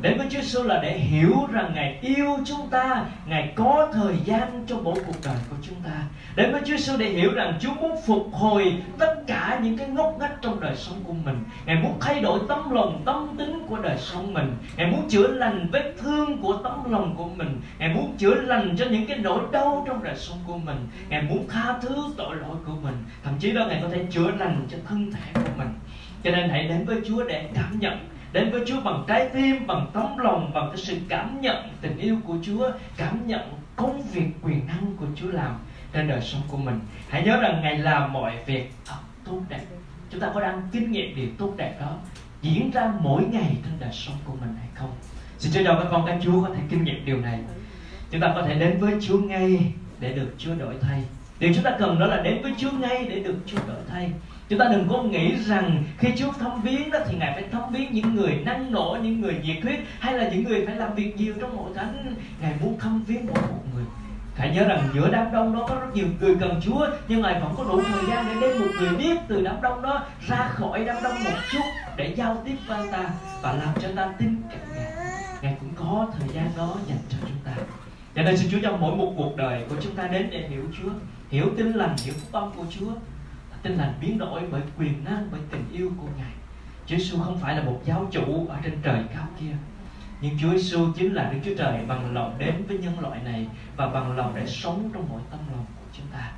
Đến 0.00 0.18
với 0.18 0.26
Chúa 0.30 0.40
Giêsu 0.40 0.62
là 0.62 0.80
để 0.82 0.98
hiểu 0.98 1.32
rằng 1.52 1.72
Ngài 1.74 1.98
yêu 2.02 2.38
chúng 2.44 2.68
ta, 2.70 3.04
Ngài 3.26 3.52
có 3.56 3.88
thời 3.92 4.14
gian 4.24 4.64
cho 4.66 4.76
mỗi 4.82 4.94
cuộc 5.06 5.16
đời 5.24 5.36
của 5.50 5.56
chúng 5.62 5.76
ta. 5.84 6.02
Đến 6.36 6.52
với 6.52 6.60
Chúa 6.60 6.76
Giêsu 6.76 6.96
để 6.96 7.08
hiểu 7.08 7.32
rằng 7.32 7.58
Chúa 7.60 7.74
muốn 7.74 7.96
phục 8.06 8.28
hồi 8.32 8.74
tất 8.98 9.14
cả 9.26 9.60
những 9.62 9.78
cái 9.78 9.88
ngóc 9.88 10.16
ngách 10.20 10.42
trong 10.42 10.60
đời 10.60 10.76
sống 10.76 10.98
của 11.04 11.12
mình. 11.12 11.36
Ngài 11.66 11.76
muốn 11.76 11.98
thay 12.00 12.20
đổi 12.20 12.40
tấm 12.48 12.70
lòng, 12.70 13.02
tâm 13.04 13.28
tính 13.38 13.66
của 13.68 13.78
đời 13.78 13.96
sống 13.98 14.34
mình. 14.34 14.56
Ngài 14.76 14.86
muốn 14.86 15.08
chữa 15.08 15.26
lành 15.26 15.68
vết 15.72 15.94
thương 15.98 16.38
của 16.42 16.56
tấm 16.64 16.92
lòng 16.92 17.14
của 17.16 17.28
mình. 17.36 17.60
Ngài 17.78 17.94
muốn 17.94 18.14
chữa 18.18 18.34
lành 18.34 18.76
cho 18.78 18.84
những 18.90 19.06
cái 19.06 19.18
nỗi 19.18 19.40
đau 19.52 19.84
trong 19.86 20.04
đời 20.04 20.16
sống 20.16 20.38
của 20.46 20.58
mình. 20.58 20.88
Ngài 21.08 21.22
muốn 21.22 21.48
tha 21.48 21.78
thứ 21.82 21.96
tội 22.16 22.36
lỗi 22.36 22.56
của 22.66 22.76
mình. 22.82 22.94
Thậm 23.24 23.34
chí 23.38 23.52
đó 23.52 23.66
Ngài 23.68 23.80
có 23.82 23.88
thể 23.88 24.04
chữa 24.10 24.30
lành 24.38 24.66
cho 24.70 24.78
thân 24.88 25.12
thể 25.12 25.32
của 25.34 25.51
mình. 25.58 25.68
Cho 26.24 26.30
nên 26.30 26.50
hãy 26.50 26.68
đến 26.68 26.84
với 26.84 26.96
Chúa 27.08 27.24
để 27.24 27.48
cảm 27.54 27.78
nhận, 27.80 28.08
đến 28.32 28.50
với 28.50 28.62
Chúa 28.66 28.80
bằng 28.80 29.04
trái 29.08 29.28
tim, 29.34 29.66
bằng 29.66 29.86
tấm 29.92 30.18
lòng, 30.18 30.50
bằng 30.54 30.68
cái 30.68 30.76
sự 30.76 30.96
cảm 31.08 31.40
nhận 31.40 31.56
tình 31.80 31.98
yêu 31.98 32.18
của 32.24 32.36
Chúa, 32.42 32.70
cảm 32.96 33.26
nhận 33.26 33.40
công 33.76 34.02
việc 34.02 34.26
quyền 34.42 34.66
năng 34.66 34.96
của 34.96 35.06
Chúa 35.16 35.30
làm 35.30 35.58
trên 35.92 36.08
đời 36.08 36.20
sống 36.20 36.42
của 36.48 36.56
mình. 36.56 36.80
Hãy 37.08 37.22
nhớ 37.22 37.40
rằng 37.40 37.60
ngày 37.62 37.78
làm 37.78 38.12
mọi 38.12 38.32
việc 38.46 38.72
thật 38.84 38.98
tốt 39.24 39.40
đẹp. 39.48 39.60
Chúng 40.10 40.20
ta 40.20 40.30
có 40.34 40.40
đang 40.40 40.62
kinh 40.72 40.92
nghiệm 40.92 41.16
điều 41.16 41.28
tốt 41.38 41.54
đẹp 41.56 41.76
đó 41.80 41.96
diễn 42.42 42.70
ra 42.70 42.92
mỗi 43.00 43.24
ngày 43.32 43.56
trên 43.64 43.72
đời 43.80 43.92
sống 43.92 44.16
của 44.24 44.34
mình 44.40 44.54
hay 44.58 44.68
không? 44.74 44.90
Xin 45.38 45.64
cho 45.64 45.74
các 45.74 45.88
con, 45.90 46.06
các 46.06 46.18
Chúa 46.22 46.42
có 46.42 46.54
thể 46.54 46.60
kinh 46.70 46.84
nghiệm 46.84 47.04
điều 47.04 47.20
này. 47.20 47.38
Chúng 48.10 48.20
ta 48.20 48.32
có 48.34 48.42
thể 48.42 48.54
đến 48.54 48.78
với 48.80 48.94
Chúa 49.00 49.18
ngay 49.18 49.72
để 50.00 50.12
được 50.12 50.34
Chúa 50.38 50.54
đổi 50.54 50.74
thay. 50.80 51.02
Điều 51.38 51.52
chúng 51.54 51.64
ta 51.64 51.76
cần 51.78 51.98
đó 51.98 52.06
là 52.06 52.22
đến 52.22 52.42
với 52.42 52.52
Chúa 52.58 52.70
ngay 52.70 53.06
để 53.08 53.20
được 53.20 53.36
Chúa 53.46 53.58
đổi 53.68 53.80
thay 53.88 54.10
chúng 54.52 54.58
ta 54.58 54.68
đừng 54.68 54.88
có 54.88 55.02
nghĩ 55.02 55.36
rằng 55.36 55.84
khi 55.98 56.08
Chúa 56.16 56.32
thăm 56.32 56.62
viếng 56.62 56.90
đó 56.90 56.98
thì 57.06 57.16
ngài 57.16 57.32
phải 57.34 57.44
thăm 57.52 57.62
viếng 57.72 57.92
những 57.92 58.14
người 58.14 58.34
năng 58.44 58.72
nổ, 58.72 58.98
những 59.02 59.20
người 59.20 59.40
nhiệt 59.44 59.62
huyết, 59.62 59.80
hay 59.98 60.14
là 60.14 60.28
những 60.28 60.44
người 60.44 60.66
phải 60.66 60.76
làm 60.76 60.94
việc 60.94 61.16
nhiều 61.16 61.34
trong 61.40 61.56
hội 61.56 61.70
thánh. 61.74 62.14
Ngài 62.40 62.54
muốn 62.60 62.78
thăm 62.78 63.04
viếng 63.06 63.26
mỗi 63.26 63.42
một 63.42 63.62
người. 63.74 63.84
Hãy 64.36 64.54
nhớ 64.54 64.64
rằng 64.64 64.88
giữa 64.94 65.08
đám 65.12 65.32
đông 65.32 65.54
đó 65.54 65.66
có 65.68 65.74
rất 65.74 65.86
nhiều 65.94 66.06
người 66.20 66.36
cần 66.40 66.60
Chúa, 66.64 66.86
nhưng 67.08 67.22
ngài 67.22 67.40
vẫn 67.40 67.54
có 67.56 67.64
đủ 67.64 67.82
thời 67.82 68.02
gian 68.08 68.26
để 68.28 68.40
đem 68.40 68.60
một 68.60 68.66
người 68.80 68.88
biết 68.88 69.18
từ 69.28 69.42
đám 69.42 69.62
đông 69.62 69.82
đó 69.82 70.04
ra 70.28 70.48
khỏi 70.52 70.84
đám 70.84 71.02
đông 71.02 71.24
một 71.24 71.38
chút 71.52 71.64
để 71.96 72.14
giao 72.16 72.42
tiếp 72.44 72.56
với 72.66 72.88
ta 72.92 73.10
và 73.42 73.52
làm 73.52 73.74
cho 73.82 73.88
ta 73.96 74.12
tin 74.18 74.36
cậy 74.50 74.58
ngài. 74.74 74.92
Ngài 75.42 75.56
cũng 75.60 75.70
có 75.76 76.06
thời 76.18 76.28
gian 76.34 76.48
đó 76.56 76.76
dành 76.88 76.98
cho 77.08 77.16
chúng 77.20 77.38
ta. 77.44 77.52
Cho 78.14 78.22
nên 78.22 78.36
xin 78.36 78.50
Chúa 78.50 78.58
cho 78.62 78.76
mỗi 78.76 78.96
một 78.96 79.12
cuộc 79.16 79.36
đời 79.36 79.64
của 79.68 79.76
chúng 79.80 79.94
ta 79.94 80.06
đến 80.06 80.28
để 80.30 80.48
hiểu 80.48 80.64
Chúa, 80.78 80.90
hiểu 81.30 81.50
tin 81.56 81.72
lành, 81.72 81.96
hiểu 82.04 82.14
phúc 82.14 82.32
âm 82.32 82.50
của 82.56 82.64
Chúa 82.70 82.92
tinh 83.62 83.76
lành 83.76 83.94
biến 84.00 84.18
đổi 84.18 84.42
bởi 84.50 84.62
quyền 84.78 85.04
năng 85.04 85.28
bởi 85.32 85.40
tình 85.50 85.64
yêu 85.72 85.92
của 86.00 86.08
ngài 86.18 86.32
Chúa 86.86 86.96
Giêsu 86.96 87.18
không 87.18 87.38
phải 87.38 87.56
là 87.56 87.62
một 87.62 87.80
giáo 87.84 88.08
chủ 88.10 88.46
ở 88.48 88.58
trên 88.62 88.78
trời 88.82 89.04
cao 89.14 89.26
kia 89.40 89.56
nhưng 90.22 90.38
Chúa 90.38 90.50
Giêsu 90.50 90.92
chính 90.96 91.14
là 91.14 91.32
Đức 91.32 91.38
Chúa 91.44 91.54
Trời 91.58 91.84
bằng 91.86 92.14
lòng 92.14 92.34
đến 92.38 92.54
với 92.68 92.78
nhân 92.78 93.00
loại 93.00 93.20
này 93.24 93.46
và 93.76 93.88
bằng 93.88 94.16
lòng 94.16 94.32
để 94.36 94.46
sống 94.46 94.90
trong 94.94 95.06
mỗi 95.10 95.20
tâm 95.30 95.40
lòng 95.50 95.66
của 95.76 95.86
chúng 95.92 96.06
ta. 96.12 96.32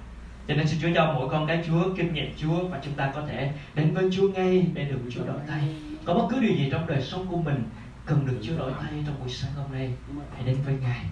Cho 0.49 0.55
nên 0.55 0.69
xin 0.69 0.81
Chúa 0.83 0.89
cho 0.95 1.13
mỗi 1.13 1.29
con 1.29 1.47
cái 1.47 1.65
Chúa 1.67 1.95
kinh 1.97 2.15
nghiệm 2.15 2.35
Chúa 2.37 2.69
và 2.69 2.81
chúng 2.85 2.95
ta 2.95 3.13
có 3.15 3.23
thể 3.27 3.53
đến 3.75 3.95
với 3.95 4.09
Chúa 4.13 4.29
ngay 4.29 4.67
để 4.75 4.85
được 4.85 5.01
Chúa 5.11 5.27
đổi 5.27 5.41
thay. 5.49 5.63
Có 6.05 6.15
bất 6.15 6.27
cứ 6.31 6.41
điều 6.41 6.57
gì 6.57 6.69
trong 6.73 6.87
đời 6.87 7.03
sống 7.03 7.27
của 7.31 7.37
mình 7.37 7.65
cần 8.07 8.27
được 8.27 8.39
Chúa 8.43 8.59
đổi 8.59 8.73
thay 8.83 8.93
trong 9.07 9.15
buổi 9.21 9.29
sáng 9.29 9.53
hôm 9.57 9.73
nay, 9.73 9.93
hãy 10.35 10.43
đến 10.47 10.57
với 10.65 10.75
Ngài. 10.83 11.05